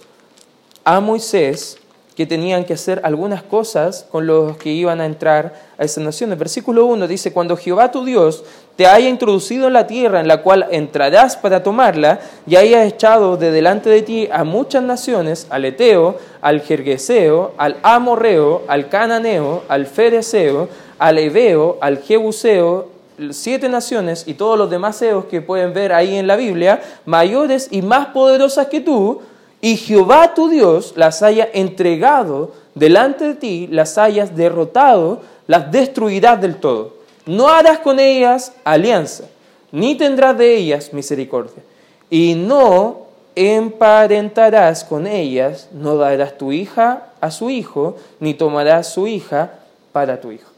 a 0.85 1.01
Moisés 1.01 1.79
que 2.19 2.27
tenían 2.27 2.65
que 2.65 2.73
hacer 2.73 3.01
algunas 3.05 3.45
cosas 3.45 4.05
con 4.11 4.27
los 4.27 4.57
que 4.57 4.71
iban 4.71 5.01
a 5.01 5.07
entrar 5.07 5.55
a 5.79 5.85
esa 5.85 6.01
nación. 6.01 6.37
Versículo 6.37 6.85
1 6.87 7.07
dice, 7.07 7.33
cuando 7.33 7.57
Jehová 7.57 7.93
tu 7.93 8.05
Dios 8.05 8.43
te 8.75 8.89
haya 8.89 9.09
introducido 9.09 9.69
en 9.69 9.75
la 9.75 9.87
tierra 9.87 10.19
en 10.19 10.27
la 10.27 10.43
cual 10.43 10.67
entrarás 10.73 11.37
para 11.37 11.63
tomarla, 11.63 12.19
y 12.45 12.57
haya 12.57 12.85
echado 12.85 13.37
de 13.37 13.53
delante 13.53 13.89
de 13.89 14.03
ti 14.03 14.29
a 14.33 14.43
muchas 14.43 14.83
naciones, 14.83 15.47
al 15.49 15.65
Eteo, 15.65 16.17
al 16.41 16.61
Jergueseo, 16.61 17.53
al 17.57 17.77
Amorreo, 17.85 18.63
al 18.67 18.89
Cananeo, 18.89 19.63
al 19.69 19.87
Fereceo, 19.87 20.69
al 20.99 21.19
Ebeo, 21.19 21.79
al 21.81 21.99
Jebuseo, 21.99 22.89
siete 23.31 23.69
naciones 23.69 24.25
y 24.27 24.35
todos 24.35 24.59
los 24.59 24.69
demás 24.69 25.01
eos 25.03 25.27
que 25.27 25.41
pueden 25.41 25.73
ver 25.73 25.93
ahí 25.93 26.17
en 26.17 26.27
la 26.27 26.35
Biblia, 26.35 26.83
mayores 27.07 27.69
y 27.71 27.81
más 27.81 28.07
poderosas 28.07 28.67
que 28.67 28.81
tú, 28.81 29.21
y 29.61 29.77
Jehová 29.77 30.35
tu 30.35 30.49
Dios 30.49 30.93
las 30.97 31.23
haya 31.23 31.49
entregado 31.53 32.53
delante 32.75 33.27
de 33.27 33.35
ti, 33.35 33.69
las 33.71 33.99
hayas 33.99 34.37
derrotado, 34.37 35.21
las 35.47 35.73
destruirás 35.73 36.41
del 36.41 36.57
todo. 36.57 36.95
No 37.27 37.49
harás 37.49 37.81
con 37.81 37.99
ellas 37.99 38.53
alianza, 38.65 39.25
ni 39.73 39.97
tendrás 39.97 40.39
de 40.39 40.57
ellas 40.57 40.93
misericordia. 40.93 41.63
Y 42.09 42.35
no 42.35 43.09
emparentarás 43.35 44.85
con 44.85 45.07
ellas, 45.07 45.69
no 45.73 45.97
darás 45.97 46.39
tu 46.39 46.53
hija 46.53 47.09
a 47.21 47.31
su 47.31 47.51
hijo, 47.51 47.97
ni 48.21 48.35
tomarás 48.35 48.93
su 48.93 49.07
hija 49.07 49.51
para 49.93 50.21
tu 50.21 50.31
hijo. 50.31 50.51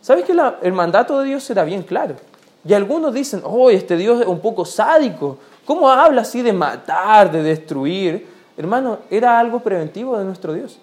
¿Sabes 0.00 0.24
que 0.24 0.34
el 0.62 0.72
mandato 0.72 1.20
de 1.20 1.26
Dios 1.26 1.48
era 1.50 1.64
bien 1.64 1.82
claro? 1.82 2.16
Y 2.66 2.72
algunos 2.72 3.14
dicen, 3.14 3.42
oh, 3.44 3.70
este 3.70 3.96
Dios 3.96 4.20
es 4.20 4.26
un 4.26 4.40
poco 4.40 4.64
sádico. 4.64 5.38
¿Cómo 5.64 5.88
habla 5.88 6.22
así 6.22 6.42
de 6.42 6.52
matar, 6.52 7.30
de 7.30 7.42
destruir? 7.42 8.37
Hermano, 8.58 8.98
era 9.08 9.38
algo 9.38 9.60
preventivo 9.60 10.18
de 10.18 10.24
nuestro 10.24 10.52
Dios, 10.52 10.78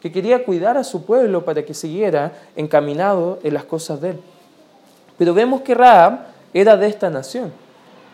que 0.00 0.10
quería 0.10 0.44
cuidar 0.44 0.78
a 0.78 0.82
su 0.82 1.04
pueblo 1.04 1.44
para 1.44 1.62
que 1.62 1.74
siguiera 1.74 2.32
encaminado 2.56 3.38
en 3.42 3.52
las 3.52 3.64
cosas 3.64 4.00
de 4.00 4.10
él. 4.10 4.20
Pero 5.18 5.34
vemos 5.34 5.60
que 5.60 5.74
Rahab 5.74 6.20
era 6.54 6.78
de 6.78 6.86
esta 6.86 7.10
nación. 7.10 7.52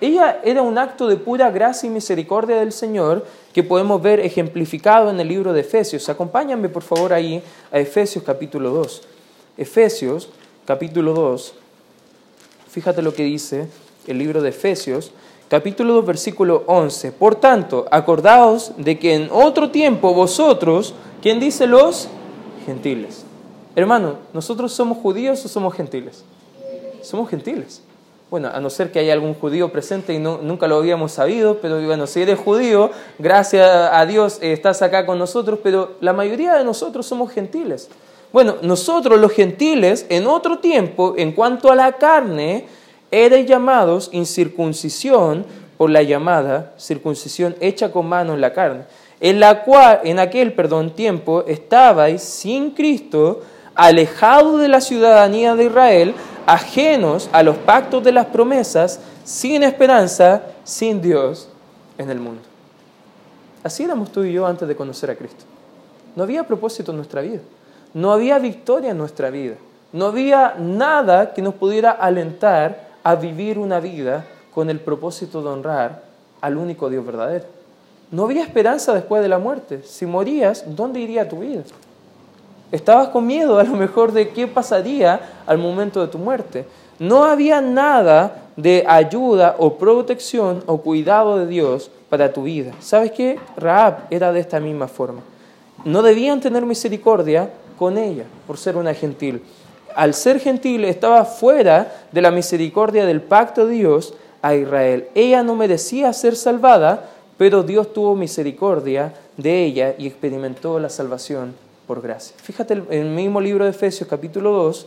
Ella 0.00 0.40
era 0.42 0.62
un 0.62 0.76
acto 0.78 1.06
de 1.06 1.16
pura 1.16 1.50
gracia 1.50 1.86
y 1.86 1.90
misericordia 1.90 2.56
del 2.56 2.72
Señor 2.72 3.24
que 3.52 3.62
podemos 3.62 4.02
ver 4.02 4.18
ejemplificado 4.18 5.08
en 5.10 5.20
el 5.20 5.28
libro 5.28 5.52
de 5.52 5.60
Efesios. 5.60 6.08
Acompáñame 6.08 6.68
por 6.68 6.82
favor 6.82 7.12
ahí 7.12 7.40
a 7.70 7.78
Efesios 7.78 8.24
capítulo 8.24 8.70
2. 8.70 9.02
Efesios 9.56 10.28
capítulo 10.66 11.14
2. 11.14 11.54
Fíjate 12.68 13.00
lo 13.00 13.14
que 13.14 13.22
dice 13.22 13.68
el 14.08 14.18
libro 14.18 14.42
de 14.42 14.48
Efesios 14.48 15.12
capítulo 15.48 15.94
2, 15.94 16.06
versículo 16.06 16.64
11. 16.66 17.12
Por 17.12 17.34
tanto, 17.36 17.86
acordaos 17.90 18.72
de 18.76 18.98
que 18.98 19.14
en 19.14 19.28
otro 19.30 19.70
tiempo 19.70 20.14
vosotros, 20.14 20.94
¿quién 21.22 21.40
dice 21.40 21.66
los? 21.66 22.08
Gentiles. 22.66 23.24
Hermano, 23.76 24.16
¿nosotros 24.32 24.72
somos 24.72 24.98
judíos 24.98 25.44
o 25.44 25.48
somos 25.48 25.74
gentiles? 25.74 26.24
Somos 27.02 27.28
gentiles. 27.28 27.82
bueno, 28.30 28.48
a 28.52 28.60
no 28.60 28.70
ser 28.70 28.90
que 28.90 28.98
haya 28.98 29.12
algún 29.12 29.34
judío 29.34 29.70
presente 29.70 30.12
y 30.12 30.18
no, 30.18 30.38
nunca 30.38 30.66
lo 30.66 30.76
habíamos 30.76 31.12
sabido, 31.12 31.58
pero 31.58 31.80
bueno, 31.84 32.06
si 32.08 32.22
eres 32.22 32.38
judío, 32.38 32.90
gracias 33.18 33.68
a 33.92 34.04
Dios 34.06 34.38
eh, 34.40 34.52
estás 34.52 34.82
acá 34.82 35.06
con 35.06 35.18
nosotros, 35.18 35.60
pero 35.62 35.92
la 36.00 36.12
mayoría 36.12 36.54
de 36.54 36.64
nosotros 36.64 37.06
somos 37.06 37.30
gentiles. 37.30 37.88
Bueno, 38.32 38.56
nosotros 38.62 39.20
los 39.20 39.30
gentiles, 39.30 40.06
en 40.08 40.26
otro 40.26 40.58
tiempo, 40.58 41.14
en 41.16 41.30
cuanto 41.30 41.70
a 41.70 41.76
la 41.76 41.92
carne, 41.92 42.66
eran 43.10 43.46
llamados 43.46 44.08
incircuncisión 44.12 45.44
por 45.76 45.90
la 45.90 46.02
llamada 46.02 46.72
circuncisión 46.78 47.56
hecha 47.60 47.90
con 47.92 48.06
mano 48.06 48.34
en 48.34 48.40
la 48.40 48.52
carne, 48.52 48.84
en 49.20 49.40
la 49.40 49.62
cual, 49.64 50.00
en 50.04 50.18
aquel, 50.18 50.52
perdón, 50.52 50.90
tiempo, 50.90 51.44
estabais 51.46 52.22
sin 52.22 52.70
Cristo, 52.70 53.42
alejados 53.74 54.60
de 54.60 54.68
la 54.68 54.80
ciudadanía 54.80 55.54
de 55.54 55.64
Israel, 55.64 56.14
ajenos 56.46 57.28
a 57.32 57.42
los 57.42 57.56
pactos 57.56 58.04
de 58.04 58.12
las 58.12 58.26
promesas, 58.26 59.00
sin 59.24 59.62
esperanza, 59.62 60.42
sin 60.62 61.00
Dios 61.00 61.48
en 61.98 62.10
el 62.10 62.20
mundo. 62.20 62.42
Así 63.62 63.82
éramos 63.82 64.12
tú 64.12 64.24
y 64.24 64.32
yo 64.32 64.46
antes 64.46 64.68
de 64.68 64.76
conocer 64.76 65.10
a 65.10 65.16
Cristo. 65.16 65.44
No 66.14 66.22
había 66.22 66.44
propósito 66.44 66.90
en 66.90 66.98
nuestra 66.98 67.22
vida. 67.22 67.40
No 67.94 68.12
había 68.12 68.38
victoria 68.38 68.90
en 68.90 68.98
nuestra 68.98 69.30
vida. 69.30 69.54
No 69.92 70.06
había 70.06 70.54
nada 70.58 71.32
que 71.32 71.40
nos 71.40 71.54
pudiera 71.54 71.92
alentar 71.92 72.83
a 73.04 73.14
vivir 73.14 73.58
una 73.58 73.78
vida 73.78 74.26
con 74.52 74.70
el 74.70 74.80
propósito 74.80 75.42
de 75.42 75.48
honrar 75.48 76.02
al 76.40 76.56
único 76.56 76.90
Dios 76.90 77.06
verdadero. 77.06 77.44
No 78.10 78.24
había 78.24 78.42
esperanza 78.42 78.92
después 78.94 79.22
de 79.22 79.28
la 79.28 79.38
muerte. 79.38 79.82
Si 79.84 80.06
morías, 80.06 80.64
¿dónde 80.74 81.00
iría 81.00 81.28
tu 81.28 81.40
vida? 81.40 81.62
Estabas 82.72 83.08
con 83.08 83.26
miedo 83.26 83.58
a 83.58 83.64
lo 83.64 83.76
mejor 83.76 84.12
de 84.12 84.30
qué 84.30 84.46
pasaría 84.46 85.20
al 85.46 85.58
momento 85.58 86.00
de 86.00 86.08
tu 86.08 86.18
muerte. 86.18 86.66
No 86.98 87.24
había 87.24 87.60
nada 87.60 88.48
de 88.56 88.84
ayuda 88.86 89.56
o 89.58 89.74
protección 89.74 90.62
o 90.66 90.78
cuidado 90.78 91.38
de 91.38 91.46
Dios 91.46 91.90
para 92.08 92.32
tu 92.32 92.44
vida. 92.44 92.72
¿Sabes 92.80 93.12
qué? 93.12 93.38
Raab 93.56 94.06
era 94.10 94.32
de 94.32 94.40
esta 94.40 94.60
misma 94.60 94.88
forma. 94.88 95.20
No 95.84 96.02
debían 96.02 96.40
tener 96.40 96.64
misericordia 96.64 97.50
con 97.78 97.98
ella 97.98 98.24
por 98.46 98.56
ser 98.56 98.76
una 98.76 98.94
gentil. 98.94 99.42
Al 99.94 100.14
ser 100.14 100.40
gentil 100.40 100.84
estaba 100.84 101.24
fuera 101.24 102.06
de 102.12 102.22
la 102.22 102.30
misericordia 102.30 103.06
del 103.06 103.20
pacto 103.20 103.66
de 103.66 103.74
Dios 103.74 104.14
a 104.42 104.54
Israel. 104.54 105.08
Ella 105.14 105.42
no 105.42 105.54
merecía 105.56 106.12
ser 106.12 106.36
salvada, 106.36 107.10
pero 107.38 107.62
Dios 107.62 107.92
tuvo 107.92 108.14
misericordia 108.14 109.14
de 109.36 109.64
ella 109.64 109.94
y 109.98 110.06
experimentó 110.06 110.78
la 110.78 110.88
salvación 110.88 111.54
por 111.86 112.00
gracia. 112.00 112.36
Fíjate 112.42 112.74
en 112.74 112.86
el 112.90 113.10
mismo 113.10 113.40
libro 113.40 113.64
de 113.64 113.70
Efesios 113.70 114.08
capítulo 114.08 114.52
2, 114.52 114.86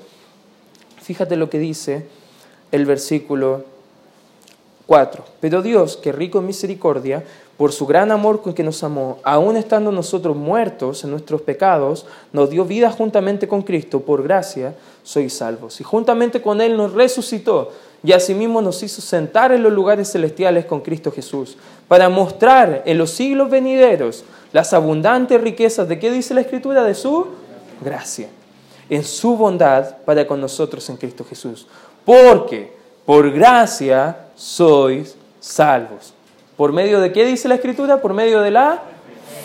fíjate 1.01 1.35
lo 1.35 1.49
que 1.49 1.59
dice 1.59 2.07
el 2.71 2.85
versículo 2.85 3.76
4. 4.87 5.23
Pero 5.39 5.61
Dios, 5.61 5.97
que 5.97 6.11
rico 6.11 6.39
en 6.39 6.47
misericordia, 6.47 7.23
por 7.57 7.71
su 7.71 7.85
gran 7.85 8.11
amor 8.11 8.41
con 8.41 8.53
que 8.53 8.63
nos 8.63 8.83
amó, 8.83 9.19
aun 9.23 9.57
estando 9.57 9.91
nosotros 9.91 10.35
muertos 10.35 11.03
en 11.03 11.11
nuestros 11.11 11.41
pecados, 11.41 12.05
nos 12.31 12.49
dio 12.49 12.65
vida 12.65 12.89
juntamente 12.91 13.47
con 13.47 13.61
Cristo, 13.63 13.99
por 13.99 14.23
gracia 14.23 14.75
sois 15.03 15.33
salvos. 15.33 15.81
Y 15.81 15.83
juntamente 15.83 16.41
con 16.41 16.61
Él 16.61 16.77
nos 16.77 16.93
resucitó 16.93 17.71
y 18.03 18.13
asimismo 18.13 18.61
nos 18.61 18.81
hizo 18.83 19.01
sentar 19.01 19.51
en 19.51 19.63
los 19.63 19.73
lugares 19.73 20.11
celestiales 20.11 20.65
con 20.65 20.81
Cristo 20.81 21.11
Jesús, 21.11 21.57
para 21.87 22.09
mostrar 22.09 22.83
en 22.85 22.97
los 22.97 23.09
siglos 23.11 23.49
venideros 23.49 24.23
las 24.53 24.73
abundantes 24.73 25.41
riquezas 25.41 25.87
de 25.87 25.97
qué 25.99 26.11
dice 26.11 26.33
la 26.33 26.41
Escritura, 26.41 26.83
de 26.83 26.93
su 26.93 27.25
gracia, 27.81 28.29
en 28.89 29.03
su 29.03 29.35
bondad 29.35 29.97
para 30.05 30.27
con 30.27 30.39
nosotros 30.39 30.87
en 30.89 30.97
Cristo 30.97 31.25
Jesús. 31.27 31.67
Porque 32.05 32.71
por 33.05 33.31
gracia 33.31 34.26
sois 34.37 35.17
salvos 35.41 36.13
¿Por 36.57 36.73
medio 36.73 36.99
de 36.99 37.11
qué 37.11 37.23
dice 37.23 37.47
la 37.47 37.55
Escritura? 37.55 38.01
Por 38.01 38.15
medio 38.15 38.41
de 38.41 38.49
la 38.49 38.81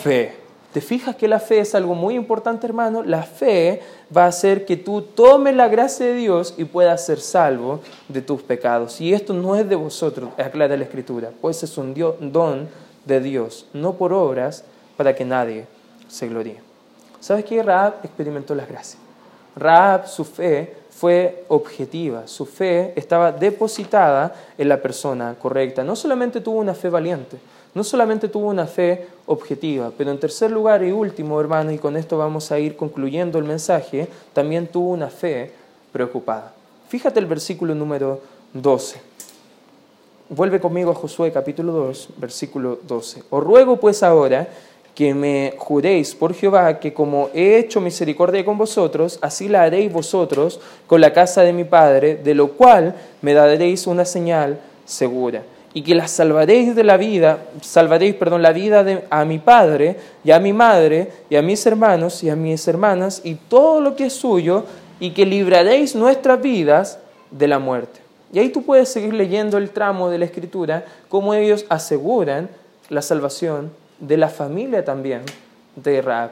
fe. 0.01 0.33
¿Te 0.73 0.81
fijas 0.81 1.15
que 1.15 1.27
la 1.27 1.39
fe 1.39 1.59
es 1.59 1.75
algo 1.75 1.93
muy 1.93 2.15
importante, 2.15 2.65
hermano? 2.65 3.03
La 3.03 3.21
fe 3.21 3.83
va 4.15 4.23
a 4.23 4.29
hacer 4.29 4.65
que 4.65 4.77
tú 4.77 5.03
tomes 5.03 5.55
la 5.55 5.67
gracia 5.67 6.07
de 6.07 6.15
Dios 6.15 6.55
y 6.57 6.65
puedas 6.65 7.05
ser 7.05 7.19
salvo 7.19 7.81
de 8.07 8.23
tus 8.23 8.41
pecados. 8.41 8.99
Y 8.99 9.13
esto 9.13 9.35
no 9.35 9.55
es 9.55 9.69
de 9.69 9.75
vosotros, 9.75 10.31
aclara 10.39 10.75
la 10.75 10.83
Escritura, 10.83 11.29
pues 11.39 11.61
es 11.61 11.77
un 11.77 11.93
don 11.93 12.67
de 13.05 13.19
Dios, 13.19 13.67
no 13.73 13.93
por 13.93 14.11
obras 14.11 14.63
para 14.97 15.13
que 15.13 15.23
nadie 15.23 15.67
se 16.07 16.27
gloríe. 16.27 16.61
¿Sabes 17.19 17.45
qué? 17.45 17.61
Raab 17.61 17.97
experimentó 18.01 18.55
las 18.55 18.67
gracias. 18.67 18.99
Raab, 19.55 20.07
su 20.07 20.25
fe, 20.25 20.75
fue 20.95 21.43
objetiva, 21.47 22.27
su 22.27 22.45
fe 22.45 22.93
estaba 22.95 23.31
depositada 23.31 24.33
en 24.57 24.69
la 24.69 24.81
persona 24.81 25.35
correcta. 25.39 25.83
No 25.83 25.95
solamente 25.95 26.39
tuvo 26.39 26.59
una 26.59 26.73
fe 26.73 26.89
valiente, 26.89 27.37
no 27.73 27.83
solamente 27.83 28.29
tuvo 28.29 28.49
una 28.49 28.67
fe 28.67 29.07
objetiva, 29.25 29.91
pero 29.97 30.11
en 30.11 30.19
tercer 30.19 30.51
lugar 30.51 30.83
y 30.83 30.91
último, 30.91 31.39
hermano, 31.41 31.71
y 31.71 31.77
con 31.77 31.97
esto 31.97 32.17
vamos 32.17 32.51
a 32.51 32.59
ir 32.59 32.75
concluyendo 32.75 33.39
el 33.39 33.45
mensaje, 33.45 34.07
también 34.33 34.67
tuvo 34.67 34.91
una 34.91 35.09
fe 35.09 35.51
preocupada. 35.91 36.53
Fíjate 36.87 37.19
el 37.19 37.25
versículo 37.25 37.73
número 37.73 38.21
12. 38.53 39.01
Vuelve 40.29 40.59
conmigo 40.59 40.91
a 40.91 40.95
Josué 40.95 41.31
capítulo 41.31 41.73
2, 41.73 42.09
versículo 42.17 42.79
12. 42.87 43.23
Os 43.29 43.43
ruego 43.43 43.77
pues 43.77 44.03
ahora 44.03 44.47
que 44.95 45.13
me 45.13 45.55
juréis 45.57 46.13
por 46.13 46.33
Jehová 46.33 46.79
que 46.79 46.93
como 46.93 47.29
he 47.33 47.57
hecho 47.57 47.81
misericordia 47.81 48.45
con 48.45 48.57
vosotros, 48.57 49.17
así 49.21 49.49
la 49.49 49.63
haréis 49.63 49.91
vosotros 49.91 50.59
con 50.85 51.01
la 51.01 51.13
casa 51.13 51.41
de 51.41 51.53
mi 51.53 51.63
Padre, 51.63 52.15
de 52.15 52.35
lo 52.35 52.49
cual 52.49 52.95
me 53.21 53.33
daréis 53.33 53.87
una 53.87 54.05
señal 54.05 54.59
segura. 54.85 55.43
Y 55.73 55.81
que 55.81 55.95
la 55.95 56.07
salvaréis 56.07 56.75
de 56.75 56.83
la 56.83 56.97
vida, 56.97 57.39
salvaréis, 57.61 58.13
perdón, 58.13 58.43
la 58.43 58.51
vida 58.51 58.83
de, 58.83 59.03
a 59.09 59.25
mi 59.25 59.39
Padre 59.39 59.97
y 60.23 60.29
a 60.29 60.39
mi 60.39 60.53
madre 60.53 61.11
y 61.31 61.35
a 61.35 61.41
mis 61.41 61.65
hermanos 61.65 62.23
y 62.23 62.29
a 62.29 62.35
mis 62.35 62.67
hermanas 62.67 63.21
y 63.23 63.33
todo 63.33 63.81
lo 63.81 63.95
que 63.95 64.05
es 64.05 64.13
suyo, 64.13 64.65
y 64.99 65.11
que 65.11 65.25
libraréis 65.25 65.95
nuestras 65.95 66.41
vidas 66.41 66.99
de 67.31 67.47
la 67.47 67.57
muerte. 67.57 67.99
Y 68.31 68.39
ahí 68.39 68.49
tú 68.49 68.63
puedes 68.63 68.89
seguir 68.89 69.13
leyendo 69.13 69.57
el 69.57 69.71
tramo 69.71 70.09
de 70.09 70.19
la 70.19 70.25
Escritura, 70.25 70.85
cómo 71.09 71.33
ellos 71.33 71.65
aseguran 71.67 72.49
la 72.89 73.01
salvación 73.01 73.71
de 74.07 74.17
la 74.17 74.27
familia 74.27 74.83
también 74.83 75.23
de 75.75 76.01
Raab. 76.01 76.31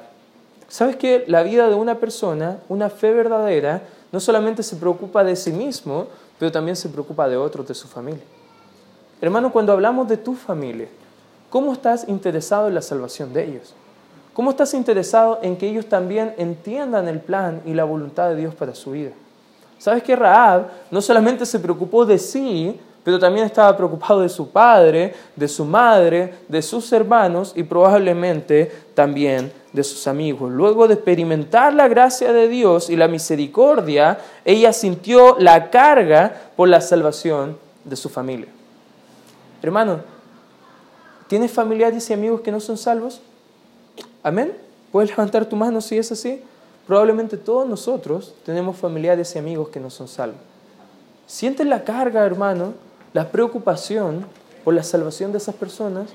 ¿Sabes 0.68 0.96
que 0.98 1.24
la 1.28 1.44
vida 1.44 1.70
de 1.70 1.76
una 1.76 1.96
persona, 1.96 2.60
una 2.70 2.90
fe 2.90 3.12
verdadera, 3.12 3.82
no 4.12 4.20
solamente 4.20 4.62
se 4.64 4.76
preocupa 4.76 5.24
de 5.24 5.36
sí 5.36 5.52
mismo, 5.52 6.08
pero 6.38 6.52
también 6.52 6.76
se 6.76 6.90
preocupa 6.90 7.28
de 7.28 7.38
otros, 7.38 7.68
de 7.68 7.74
su 7.74 7.88
familia? 7.88 8.24
Hermano, 9.22 9.52
cuando 9.52 9.74
hablamos 9.74 10.08
de 10.08 10.18
tu 10.18 10.36
familia, 10.36 10.88
¿cómo 11.50 11.74
estás 11.74 12.08
interesado 12.08 12.68
en 12.68 12.76
la 12.76 12.82
salvación 12.82 13.34
de 13.34 13.46
ellos? 13.46 13.74
¿Cómo 14.34 14.52
estás 14.52 14.74
interesado 14.74 15.40
en 15.42 15.58
que 15.58 15.68
ellos 15.70 15.88
también 15.88 16.34
entiendan 16.38 17.08
el 17.08 17.20
plan 17.20 17.62
y 17.66 17.74
la 17.74 17.84
voluntad 17.84 18.30
de 18.30 18.38
Dios 18.38 18.56
para 18.56 18.76
su 18.76 18.92
vida? 18.92 19.12
¿Sabes 19.78 20.04
que 20.04 20.16
Raab 20.16 20.68
no 20.90 21.02
solamente 21.02 21.46
se 21.46 21.60
preocupó 21.60 22.06
de 22.06 22.18
sí, 22.18 22.80
pero 23.04 23.18
también 23.18 23.46
estaba 23.46 23.76
preocupado 23.76 24.22
de 24.22 24.30
su 24.30 24.50
padre, 24.50 25.14
de 25.36 25.48
su 25.48 25.66
madre, 25.66 26.36
de 26.48 26.62
sus 26.62 26.92
hermanos 26.94 27.54
y 27.56 27.64
probablemente 27.64 28.72
también 28.94 29.52
de 29.74 29.84
sus 29.84 30.08
amigos. 30.08 30.52
Luego 30.52 30.88
de 30.88 30.96
experimentar 30.96 31.74
la 31.74 31.88
gracia 31.88 32.32
de 32.32 32.48
Dios 32.48 32.90
y 32.90 32.96
la 32.96 33.08
misericordia, 33.08 34.20
ella 34.46 34.72
sintió 34.74 35.36
la 35.40 35.72
carga 35.72 36.52
por 36.56 36.70
la 36.70 36.82
salvación 36.82 37.58
de 37.84 37.96
su 37.96 38.10
familia. 38.10 38.50
Hermano, 39.64 40.02
¿tienes 41.28 41.52
familiares 41.52 42.10
y 42.10 42.14
amigos 42.14 42.42
que 42.42 42.52
no 42.52 42.60
son 42.60 42.78
salvos? 42.78 43.22
Amén. 44.22 44.54
¿Puedes 44.92 45.10
levantar 45.10 45.46
tu 45.46 45.56
mano 45.56 45.82
si 45.82 45.98
es 45.98 46.12
así? 46.12 46.44
Probablemente 46.86 47.38
todos 47.38 47.68
nosotros 47.68 48.36
tenemos 48.46 48.78
familiares 48.78 49.34
y 49.36 49.40
amigos 49.40 49.70
que 49.70 49.80
no 49.80 49.90
son 49.90 50.08
salvos. 50.08 50.40
¿Sientes 51.26 51.66
la 51.66 51.84
carga, 51.86 52.26
hermano, 52.26 52.74
la 53.14 53.30
preocupación 53.30 54.26
por 54.64 54.74
la 54.74 54.84
salvación 54.84 55.32
de 55.32 55.38
esas 55.38 55.56
personas? 55.56 56.10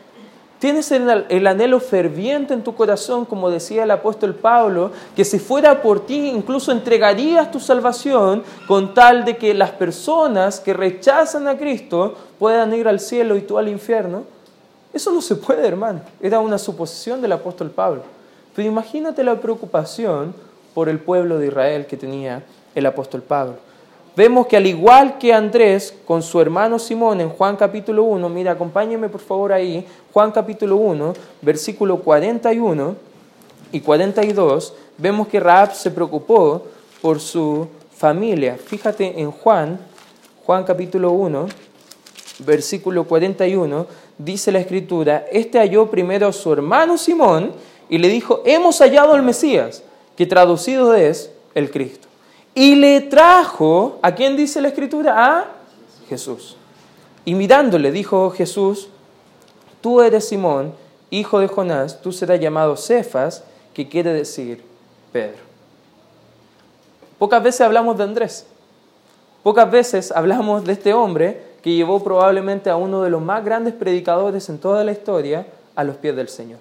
¿Tienes 0.59 0.91
el, 0.91 1.47
anhelo 1.47 1.81
ferviente 1.81 2.55
en 2.55 2.65
tu 2.65 2.75
corazón, 2.75 3.27
como 3.27 3.51
decía 3.51 3.83
el 3.83 3.91
apóstol 3.91 4.35
Pablo, 4.35 4.91
que 5.15 5.23
si 5.25 5.39
fuera 5.39 5.83
por 5.83 6.07
ti 6.07 6.31
incluso 6.31 6.73
entregarías 6.73 7.51
tu 7.51 7.61
salvación 7.61 8.43
con 8.67 8.95
tal 8.95 9.27
de 9.27 9.37
que 9.37 9.53
las 9.53 9.73
personas 9.73 10.59
que 10.59 10.73
rechazan 10.73 11.47
a 11.47 11.59
Cristo 11.59 12.15
puedan 12.39 12.73
ir 12.73 12.89
al 12.89 13.01
cielo 13.01 13.37
y 13.37 13.43
tú 13.43 13.59
al 13.59 13.69
infierno? 13.69 14.25
Eso 14.95 15.11
no 15.11 15.21
se 15.21 15.37
puede, 15.37 15.69
hermano. 15.69 16.01
Era 16.23 16.41
una 16.41 16.57
suposición 16.57 17.21
del 17.21 17.33
apóstol 17.33 17.71
Pablo. 17.71 18.03
Pero 18.55 18.67
imagínate 18.67 19.23
la 19.23 19.39
preocupación 19.39 20.35
por 20.73 20.89
el 20.89 20.99
pueblo 20.99 21.39
de 21.39 21.49
Israel 21.49 21.85
que 21.85 21.99
tenía 21.99 22.43
el 22.75 22.87
apóstol 22.87 23.21
Pablo 23.21 23.66
vemos 24.17 24.47
que 24.47 24.57
al 24.57 24.67
igual 24.67 25.19
que 25.19 25.33
Andrés 25.33 25.95
con 26.07 26.23
su 26.23 26.41
hermano 26.41 26.79
Simón 26.79 27.21
en 27.21 27.29
Juan 27.29 27.55
capítulo 27.57 28.03
1, 28.05 28.29
mira, 28.31 28.53
acompáñeme 28.53 29.11
por 29.11 29.21
favor 29.21 29.53
ahí, 29.53 29.87
Juan 30.13 30.33
capítulo 30.33 30.77
1, 30.77 31.13
versículo 31.43 31.99
41 31.99 32.97
y 33.73 33.81
42, 33.81 34.75
vemos 34.97 35.29
que 35.29 35.39
Raab 35.39 35.75
se 35.75 35.91
preocupó 35.91 36.63
por 37.03 37.21
su 37.21 37.69
familia. 37.95 38.57
Fíjate 38.57 39.21
en 39.21 39.31
Juan, 39.31 39.79
Juan 40.47 40.65
capítulo 40.65 41.11
1, 41.11 41.47
versículo 42.39 43.05
41, 43.05 43.87
dice 44.17 44.51
la 44.51 44.61
escritura, 44.61 45.27
este 45.31 45.59
halló 45.59 45.91
primero 45.91 46.29
a 46.29 46.33
su 46.33 46.53
hermano 46.53 46.97
Simón 46.97 47.53
y 47.91 47.99
le 47.99 48.09
dijo, 48.09 48.43
hemos 48.47 48.79
hallado 48.79 49.13
al 49.13 49.23
Mesías, 49.23 49.83
que 50.17 50.27
traducido 50.27 50.95
es 50.95 51.31
el 51.55 51.71
Cristo. 51.71 52.09
Y 52.59 52.75
le 52.75 53.03
trajo, 53.03 53.99
¿a 54.01 54.15
quién 54.15 54.35
dice 54.35 54.63
la 54.63 54.69
escritura? 54.69 55.15
A 55.15 55.45
Jesús. 56.09 56.57
Y 57.27 57.35
mirándole 57.35 57.93
dijo 57.93 58.31
Jesús, 58.31 58.89
tú 59.83 60.01
eres 60.01 60.27
Simón, 60.27 60.73
hijo 61.11 61.39
de 61.39 61.49
Jonás, 61.49 62.01
tú 62.01 62.13
serás 62.13 62.41
llamado 62.41 62.75
Cefas, 62.79 63.45
que 63.75 63.87
quiere 63.87 64.15
decir 64.15 64.65
Pedro. 65.13 65.37
Pocas 67.19 67.43
veces 67.43 67.61
hablamos 67.61 67.99
de 67.99 68.05
Andrés, 68.05 68.47
pocas 69.43 69.71
veces 69.71 70.11
hablamos 70.11 70.65
de 70.65 70.73
este 70.73 70.95
hombre 70.95 71.43
que 71.63 71.75
llevó 71.75 72.03
probablemente 72.03 72.71
a 72.71 72.77
uno 72.77 73.03
de 73.03 73.11
los 73.11 73.21
más 73.21 73.45
grandes 73.45 73.75
predicadores 73.75 74.49
en 74.49 74.57
toda 74.57 74.83
la 74.83 74.93
historia 74.93 75.47
a 75.75 75.85
los 75.85 75.97
pies 75.97 76.17
del 76.17 76.31
Señor. 76.31 76.61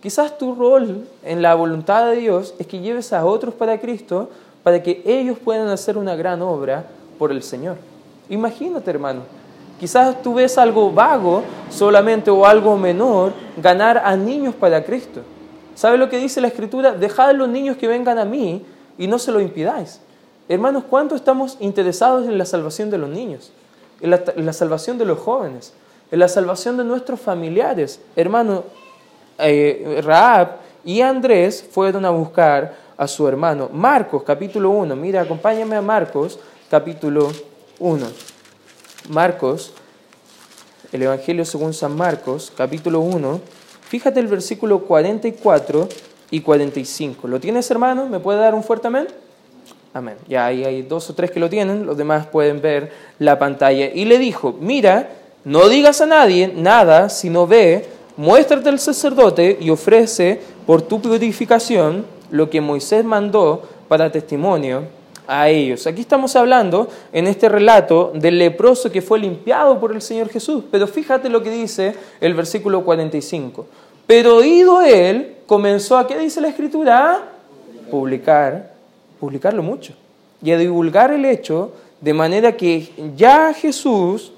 Quizás 0.00 0.38
tu 0.38 0.54
rol 0.54 1.06
en 1.22 1.42
la 1.42 1.54
voluntad 1.54 2.06
de 2.10 2.16
Dios 2.16 2.54
es 2.58 2.66
que 2.66 2.80
lleves 2.80 3.12
a 3.12 3.26
otros 3.26 3.52
para 3.52 3.78
Cristo 3.78 4.30
para 4.66 4.82
que 4.82 5.00
ellos 5.04 5.38
puedan 5.38 5.68
hacer 5.68 5.96
una 5.96 6.16
gran 6.16 6.42
obra 6.42 6.86
por 7.20 7.30
el 7.30 7.44
Señor. 7.44 7.76
Imagínate, 8.28 8.90
hermano, 8.90 9.20
quizás 9.78 10.20
tú 10.24 10.34
ves 10.34 10.58
algo 10.58 10.90
vago 10.90 11.44
solamente 11.70 12.32
o 12.32 12.44
algo 12.44 12.76
menor, 12.76 13.32
ganar 13.58 14.02
a 14.04 14.16
niños 14.16 14.56
para 14.56 14.82
Cristo. 14.84 15.20
¿Sabe 15.76 15.96
lo 15.96 16.08
que 16.08 16.18
dice 16.18 16.40
la 16.40 16.48
Escritura? 16.48 16.90
Dejad 16.90 17.28
a 17.28 17.32
los 17.32 17.48
niños 17.48 17.76
que 17.76 17.86
vengan 17.86 18.18
a 18.18 18.24
mí 18.24 18.66
y 18.98 19.06
no 19.06 19.20
se 19.20 19.30
lo 19.30 19.40
impidáis. 19.40 20.00
Hermanos, 20.48 20.82
¿cuánto 20.90 21.14
estamos 21.14 21.56
interesados 21.60 22.26
en 22.26 22.36
la 22.36 22.44
salvación 22.44 22.90
de 22.90 22.98
los 22.98 23.08
niños? 23.08 23.52
En 24.00 24.10
la, 24.10 24.52
salvación 24.52 24.98
de 24.98 25.04
los 25.04 25.20
jóvenes, 25.20 25.74
en 26.10 26.18
la 26.18 26.26
salvación 26.26 26.76
de 26.76 26.82
nuestros 26.82 27.20
familiares. 27.20 28.00
Hermano, 28.16 28.64
eh, 29.38 30.00
Raab 30.04 30.56
y 30.84 31.02
Andrés 31.02 31.64
fueron 31.70 32.04
a 32.04 32.10
buscar 32.10 32.85
a 32.96 33.06
su 33.06 33.28
hermano. 33.28 33.68
Marcos, 33.72 34.22
capítulo 34.22 34.70
1. 34.70 34.96
Mira, 34.96 35.22
acompáñame 35.22 35.76
a 35.76 35.82
Marcos, 35.82 36.38
capítulo 36.70 37.30
1. 37.78 38.06
Marcos, 39.10 39.72
el 40.92 41.02
Evangelio 41.02 41.44
según 41.44 41.74
San 41.74 41.96
Marcos, 41.96 42.52
capítulo 42.56 43.00
1. 43.00 43.40
Fíjate 43.88 44.20
el 44.20 44.26
versículo 44.26 44.80
44 44.80 45.88
y 46.30 46.40
45. 46.40 47.28
¿Lo 47.28 47.38
tienes, 47.38 47.70
hermano? 47.70 48.06
¿Me 48.06 48.20
puede 48.20 48.40
dar 48.40 48.54
un 48.54 48.64
fuerte 48.64 48.88
amén? 48.88 49.06
Amén. 49.94 50.16
Ya 50.28 50.46
ahí 50.46 50.64
hay 50.64 50.82
dos 50.82 51.08
o 51.08 51.14
tres 51.14 51.30
que 51.30 51.40
lo 51.40 51.48
tienen, 51.48 51.86
los 51.86 51.96
demás 51.96 52.26
pueden 52.26 52.60
ver 52.60 52.92
la 53.18 53.38
pantalla. 53.38 53.86
Y 53.86 54.04
le 54.04 54.18
dijo, 54.18 54.54
mira, 54.60 55.10
no 55.44 55.68
digas 55.68 56.00
a 56.00 56.06
nadie 56.06 56.52
nada, 56.54 57.08
sino 57.08 57.46
ve, 57.46 57.86
muéstrate 58.16 58.68
al 58.68 58.78
sacerdote 58.78 59.56
y 59.60 59.70
ofrece 59.70 60.40
por 60.66 60.82
tu 60.82 61.00
purificación 61.00 62.04
lo 62.30 62.50
que 62.50 62.60
Moisés 62.60 63.04
mandó 63.04 63.62
para 63.88 64.10
testimonio 64.10 64.84
a 65.26 65.48
ellos. 65.48 65.86
Aquí 65.86 66.00
estamos 66.00 66.36
hablando 66.36 66.88
en 67.12 67.26
este 67.26 67.48
relato 67.48 68.12
del 68.14 68.38
leproso 68.38 68.90
que 68.90 69.02
fue 69.02 69.18
limpiado 69.18 69.80
por 69.80 69.92
el 69.92 70.02
Señor 70.02 70.28
Jesús. 70.28 70.64
Pero 70.70 70.86
fíjate 70.86 71.28
lo 71.28 71.42
que 71.42 71.50
dice 71.50 71.94
el 72.20 72.34
versículo 72.34 72.84
45. 72.84 73.66
Pero 74.06 74.36
oído 74.36 74.82
él, 74.82 75.36
comenzó 75.46 75.98
a, 75.98 76.06
¿qué 76.06 76.18
dice 76.18 76.40
la 76.40 76.48
escritura? 76.48 77.22
Publicar, 77.90 78.72
publicarlo 79.18 79.62
mucho. 79.62 79.94
Y 80.42 80.52
a 80.52 80.58
divulgar 80.58 81.12
el 81.12 81.24
hecho 81.24 81.72
de 82.00 82.14
manera 82.14 82.56
que 82.56 82.92
ya 83.16 83.52
Jesús 83.52 84.32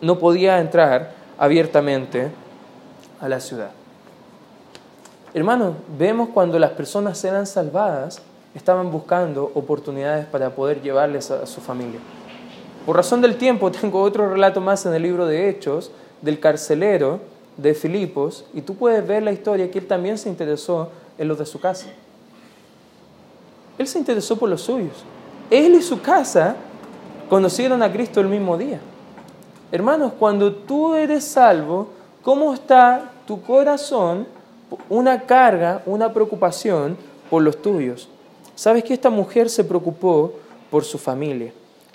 no 0.00 0.18
podía 0.18 0.58
entrar 0.58 1.12
abiertamente 1.38 2.30
a 3.20 3.28
la 3.28 3.38
ciudad. 3.38 3.70
Hermanos, 5.32 5.76
vemos 5.96 6.30
cuando 6.30 6.58
las 6.58 6.72
personas 6.72 7.22
eran 7.24 7.46
salvadas, 7.46 8.20
estaban 8.52 8.90
buscando 8.90 9.52
oportunidades 9.54 10.26
para 10.26 10.50
poder 10.50 10.82
llevarles 10.82 11.30
a 11.30 11.46
su 11.46 11.60
familia. 11.60 12.00
Por 12.84 12.96
razón 12.96 13.20
del 13.20 13.36
tiempo, 13.36 13.70
tengo 13.80 14.02
otro 14.02 14.28
relato 14.28 14.60
más 14.60 14.84
en 14.86 14.94
el 14.94 15.02
libro 15.02 15.26
de 15.26 15.48
Hechos 15.48 15.92
del 16.20 16.40
carcelero 16.40 17.20
de 17.56 17.74
Filipos, 17.74 18.44
y 18.54 18.62
tú 18.62 18.74
puedes 18.74 19.06
ver 19.06 19.22
la 19.22 19.30
historia 19.30 19.70
que 19.70 19.78
él 19.78 19.86
también 19.86 20.18
se 20.18 20.28
interesó 20.28 20.90
en 21.16 21.28
los 21.28 21.38
de 21.38 21.46
su 21.46 21.60
casa. 21.60 21.86
Él 23.78 23.86
se 23.86 23.98
interesó 23.98 24.36
por 24.36 24.48
los 24.48 24.62
suyos. 24.62 25.04
Él 25.48 25.74
y 25.74 25.82
su 25.82 26.02
casa 26.02 26.56
conocieron 27.28 27.82
a 27.82 27.92
Cristo 27.92 28.20
el 28.20 28.26
mismo 28.26 28.58
día. 28.58 28.80
Hermanos, 29.70 30.12
cuando 30.18 30.52
tú 30.52 30.94
eres 30.94 31.24
salvo, 31.24 31.90
¿cómo 32.22 32.52
está 32.52 33.12
tu 33.26 33.40
corazón? 33.42 34.26
Una 34.88 35.22
carga, 35.22 35.82
una 35.86 36.12
preocupación 36.12 36.96
por 37.28 37.42
los 37.42 37.60
tuyos. 37.60 38.08
¿Sabes 38.54 38.84
que 38.84 38.94
esta 38.94 39.10
mujer 39.10 39.48
se 39.48 39.64
preocupó 39.64 40.34
por 40.70 40.84
su 40.84 40.98
familia? 40.98 41.52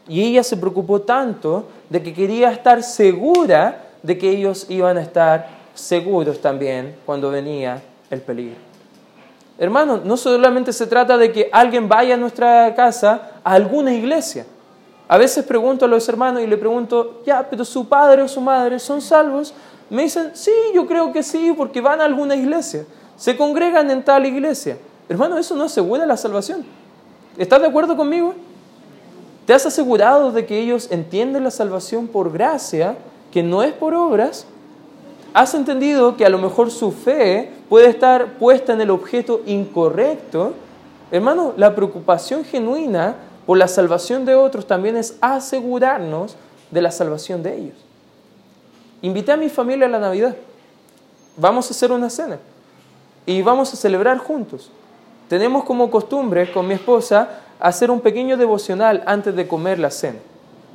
Y 0.08 0.24
ella 0.24 0.44
se 0.44 0.58
preocupó 0.58 1.02
tanto 1.02 1.66
de 1.90 2.02
que 2.02 2.14
quería 2.14 2.52
estar 2.52 2.84
segura 2.84 3.90
de 4.04 4.18
que 4.18 4.30
ellos 4.30 4.68
iban 4.70 4.98
a 4.98 5.02
estar 5.02 5.48
seguros 5.74 6.40
también 6.40 6.96
cuando 7.06 7.32
venía 7.32 7.82
el 8.10 8.22
peligro. 8.22 8.58
Hermano, 9.58 10.02
no 10.04 10.18
solamente 10.18 10.74
se 10.74 10.86
trata 10.86 11.18
de 11.18 11.32
que 11.32 11.50
alguien 11.52 11.88
vaya 11.88 12.16
a 12.16 12.18
nuestra 12.18 12.74
casa, 12.76 13.40
a 13.44 13.54
alguna 13.54 13.94
iglesia. 13.94 14.46
A 15.08 15.18
veces 15.18 15.46
pregunto 15.46 15.86
a 15.86 15.88
los 15.88 16.08
hermanos 16.10 16.42
y 16.42 16.48
le 16.48 16.58
pregunto, 16.58 17.22
ya, 17.26 17.48
pero 17.50 17.64
su 17.64 17.88
padre 17.88 18.22
o 18.24 18.28
su 18.28 18.42
madre 18.42 18.80
son 18.80 19.02
salvos. 19.02 19.54
Me 19.90 20.04
dicen, 20.04 20.32
sí, 20.34 20.52
yo 20.74 20.88
creo 20.88 21.12
que 21.12 21.24
sí, 21.24 21.54
porque 21.56 21.82
van 21.82 22.02
a 22.02 22.06
alguna 22.06 22.36
iglesia. 22.36 22.86
Se 23.18 23.38
congregan 23.38 23.90
en 23.92 24.04
tal 24.04 24.26
iglesia. 24.26 24.78
Hermano, 25.08 25.38
eso 25.38 25.56
no 25.56 25.64
asegura 25.64 26.06
la 26.06 26.18
salvación. 26.18 26.66
¿Estás 27.38 27.62
de 27.62 27.68
acuerdo 27.68 27.96
conmigo? 27.96 28.34
¿Te 29.46 29.54
has 29.54 29.66
asegurado 29.66 30.32
de 30.32 30.46
que 30.46 30.60
ellos 30.60 30.88
entienden 30.90 31.44
la 31.44 31.52
salvación 31.52 32.08
por 32.08 32.32
gracia, 32.32 32.96
que 33.32 33.44
no 33.44 33.62
es 33.62 33.74
por 33.74 33.94
obras? 33.94 34.48
¿Has 35.34 35.54
entendido 35.54 36.18
que 36.18 36.26
a 36.26 36.30
lo 36.30 36.40
mejor 36.40 36.72
su 36.72 36.92
fe 36.92 37.52
puede 37.70 37.90
estar 37.90 38.40
puesta 38.40 38.74
en 38.74 38.82
el 38.82 38.90
objeto 38.90 39.42
incorrecto? 39.46 40.54
Hermano, 41.12 41.54
la 41.58 41.76
preocupación 41.76 42.44
genuina 42.44 43.18
por 43.46 43.58
la 43.58 43.68
salvación 43.68 44.26
de 44.26 44.34
otros 44.34 44.66
también 44.66 44.98
es 44.98 45.18
asegurarnos 45.22 46.36
de 46.72 46.82
la 46.82 46.92
salvación 46.92 47.44
de 47.44 47.56
ellos. 47.56 47.85
Invité 49.06 49.34
a 49.34 49.38
mi 49.38 49.50
familia 49.50 49.86
a 49.86 49.90
la 49.90 50.00
Navidad. 50.00 50.36
Vamos 51.38 51.68
a 51.68 51.76
hacer 51.76 51.92
una 51.92 52.10
cena 52.10 52.40
y 53.28 53.44
vamos 53.44 53.72
a 53.72 53.78
celebrar 53.78 54.18
juntos. 54.18 54.72
Tenemos 55.30 55.64
como 55.64 55.92
costumbre 55.92 56.52
con 56.52 56.68
mi 56.68 56.74
esposa 56.74 57.42
hacer 57.60 57.92
un 57.92 58.02
pequeño 58.02 58.36
devocional 58.36 59.04
antes 59.06 59.36
de 59.36 59.48
comer 59.48 59.78
la 59.78 59.92
cena. 59.92 60.18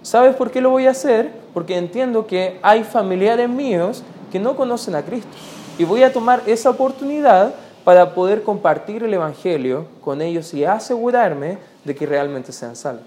¿Sabes 0.03 0.37
por 0.37 0.53
qué 0.53 0.61
lo 0.61 0.71
voy 0.71 0.87
a 0.87 0.93
hacer? 0.93 1.33
Porque 1.53 1.77
entiendo 1.77 2.29
que 2.29 2.61
hay 2.63 2.85
familiares 2.85 3.49
míos 3.49 4.05
que 4.31 4.39
no 4.39 4.55
conocen 4.55 4.95
a 4.95 5.03
Cristo. 5.03 5.37
Y 5.77 5.83
voy 5.83 6.05
a 6.05 6.13
tomar 6.13 6.45
esa 6.47 6.71
oportunidad 6.71 7.53
para 7.83 8.15
poder 8.15 8.45
compartir 8.45 9.03
el 9.03 9.13
Evangelio 9.13 9.87
con 10.03 10.23
ellos 10.23 10.55
y 10.55 10.65
asegurarme 10.65 11.59
de 11.85 11.97
que 11.97 12.07
realmente 12.07 12.53
sean 12.53 12.77
salvos. 12.77 13.07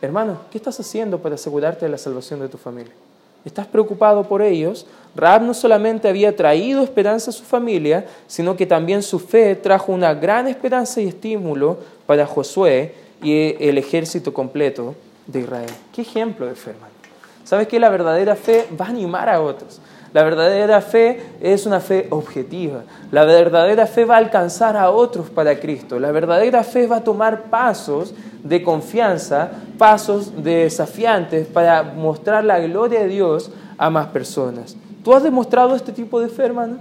Hermano, 0.00 0.38
¿qué 0.50 0.56
estás 0.56 0.80
haciendo 0.80 1.18
para 1.18 1.34
asegurarte 1.34 1.84
de 1.84 1.90
la 1.90 1.98
salvación 1.98 2.40
de 2.40 2.48
tu 2.48 2.56
familia? 2.56 2.94
¿Estás 3.44 3.66
preocupado 3.66 4.24
por 4.24 4.42
ellos? 4.42 4.86
Raab 5.14 5.42
no 5.42 5.52
solamente 5.54 6.08
había 6.08 6.34
traído 6.34 6.82
esperanza 6.82 7.30
a 7.30 7.34
su 7.34 7.42
familia, 7.42 8.06
sino 8.26 8.56
que 8.56 8.66
también 8.66 9.02
su 9.02 9.18
fe 9.18 9.56
trajo 9.56 9.92
una 9.92 10.14
gran 10.14 10.48
esperanza 10.48 11.00
y 11.00 11.08
estímulo 11.08 11.78
para 12.06 12.26
Josué 12.26 12.94
y 13.22 13.56
el 13.60 13.78
ejército 13.78 14.32
completo 14.32 14.94
de 15.26 15.40
Israel. 15.40 15.70
¿Qué 15.92 16.02
ejemplo 16.02 16.46
de 16.46 16.54
fe? 16.54 16.72
¿Sabes 17.44 17.68
que 17.68 17.78
la 17.78 17.90
verdadera 17.90 18.36
fe 18.36 18.66
va 18.80 18.86
a 18.86 18.90
animar 18.90 19.28
a 19.28 19.40
otros? 19.40 19.80
La 20.12 20.22
verdadera 20.22 20.80
fe 20.82 21.20
es 21.40 21.64
una 21.64 21.80
fe 21.80 22.06
objetiva. 22.10 22.82
La 23.10 23.24
verdadera 23.24 23.86
fe 23.86 24.04
va 24.04 24.16
a 24.16 24.18
alcanzar 24.18 24.76
a 24.76 24.90
otros 24.90 25.30
para 25.30 25.58
Cristo. 25.58 25.98
La 25.98 26.12
verdadera 26.12 26.62
fe 26.64 26.86
va 26.86 26.96
a 26.96 27.04
tomar 27.04 27.44
pasos 27.44 28.14
de 28.42 28.62
confianza, 28.62 29.50
pasos 29.78 30.42
desafiantes 30.42 31.46
para 31.46 31.82
mostrar 31.82 32.44
la 32.44 32.58
gloria 32.60 33.00
de 33.00 33.08
Dios 33.08 33.50
a 33.78 33.88
más 33.88 34.08
personas. 34.08 34.76
¿Tú 35.02 35.14
has 35.14 35.22
demostrado 35.22 35.74
este 35.74 35.92
tipo 35.92 36.20
de 36.20 36.28
fe, 36.28 36.44
hermano? 36.44 36.76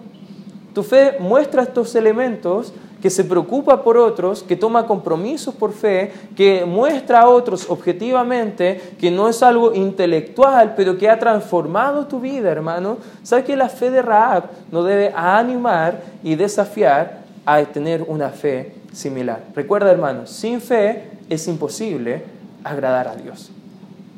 Tu 0.74 0.84
fe 0.84 1.18
muestra 1.20 1.64
estos 1.64 1.96
elementos 1.96 2.74
que 3.02 3.10
se 3.10 3.24
preocupa 3.24 3.84
por 3.84 3.98
otros, 3.98 4.44
que 4.44 4.56
toma 4.56 4.86
compromisos 4.86 5.56
por 5.56 5.74
fe, 5.74 6.12
que 6.36 6.66
muestra 6.66 7.22
a 7.22 7.30
otros 7.30 7.70
objetivamente 7.70 8.82
que 9.00 9.10
no 9.12 9.28
es 9.28 9.42
algo 9.42 9.74
intelectual, 9.74 10.76
pero 10.76 10.98
que 10.98 11.10
ha 11.10 11.20
transformado 11.20 12.06
tu 12.08 12.20
vida, 12.20 12.52
hermano. 12.52 12.98
¿Sabes 13.24 13.46
que 13.46 13.56
la 13.56 13.70
fe 13.70 13.90
de 13.90 14.02
Raab 14.02 14.46
nos 14.72 14.86
debe 14.86 15.12
animar 15.16 16.02
y 16.24 16.36
desafiar 16.36 17.22
a 17.46 17.62
tener 17.64 18.04
una 18.08 18.30
fe 18.30 18.76
similar? 18.94 19.44
Recuerda, 19.56 19.92
hermano, 19.92 20.28
sin 20.28 20.62
fe 20.62 21.10
es 21.30 21.48
imposible 21.48 22.24
agradar 22.64 23.08
a 23.08 23.16
Dios. 23.16 23.52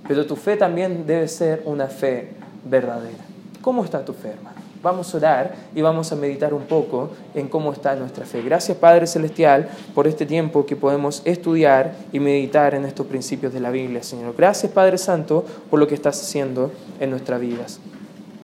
Pero 0.07 0.25
tu 0.25 0.36
fe 0.36 0.57
también 0.57 1.05
debe 1.07 1.27
ser 1.29 1.61
una 1.65 1.88
fe 1.88 2.34
verdadera. 2.65 3.23
¿Cómo 3.61 3.86
está 3.86 4.03
tu 4.03 4.13
fe, 4.13 4.29
hermano? 4.29 4.62
Vamos 4.84 5.13
a 5.13 5.17
orar 5.17 5.55
y 5.73 5.81
vamos 5.81 6.11
a 6.11 6.17
meditar 6.17 6.53
un 6.53 6.63
poco 6.63 7.09
en 7.34 7.47
cómo 7.47 7.71
está 7.71 7.95
nuestra 7.95 8.25
fe. 8.25 8.41
Gracias 8.41 8.77
Padre 8.77 9.07
Celestial 9.07 9.69
por 9.95 10.07
este 10.07 10.25
tiempo 10.25 10.65
que 10.65 10.75
podemos 10.75 11.21
estudiar 11.23 11.95
y 12.11 12.19
meditar 12.19 12.75
en 12.75 12.84
estos 12.84 13.07
principios 13.07 13.53
de 13.53 13.61
la 13.61 13.71
Biblia, 13.71 14.03
Señor. 14.03 14.36
Gracias 14.38 14.73
Padre 14.73 14.97
Santo 14.97 15.45
por 15.69 15.79
lo 15.79 15.88
que 15.88 15.95
estás 15.95 16.21
haciendo 16.21 16.69
en 16.99 17.11
nuestras 17.11 17.39
vidas. 17.39 17.79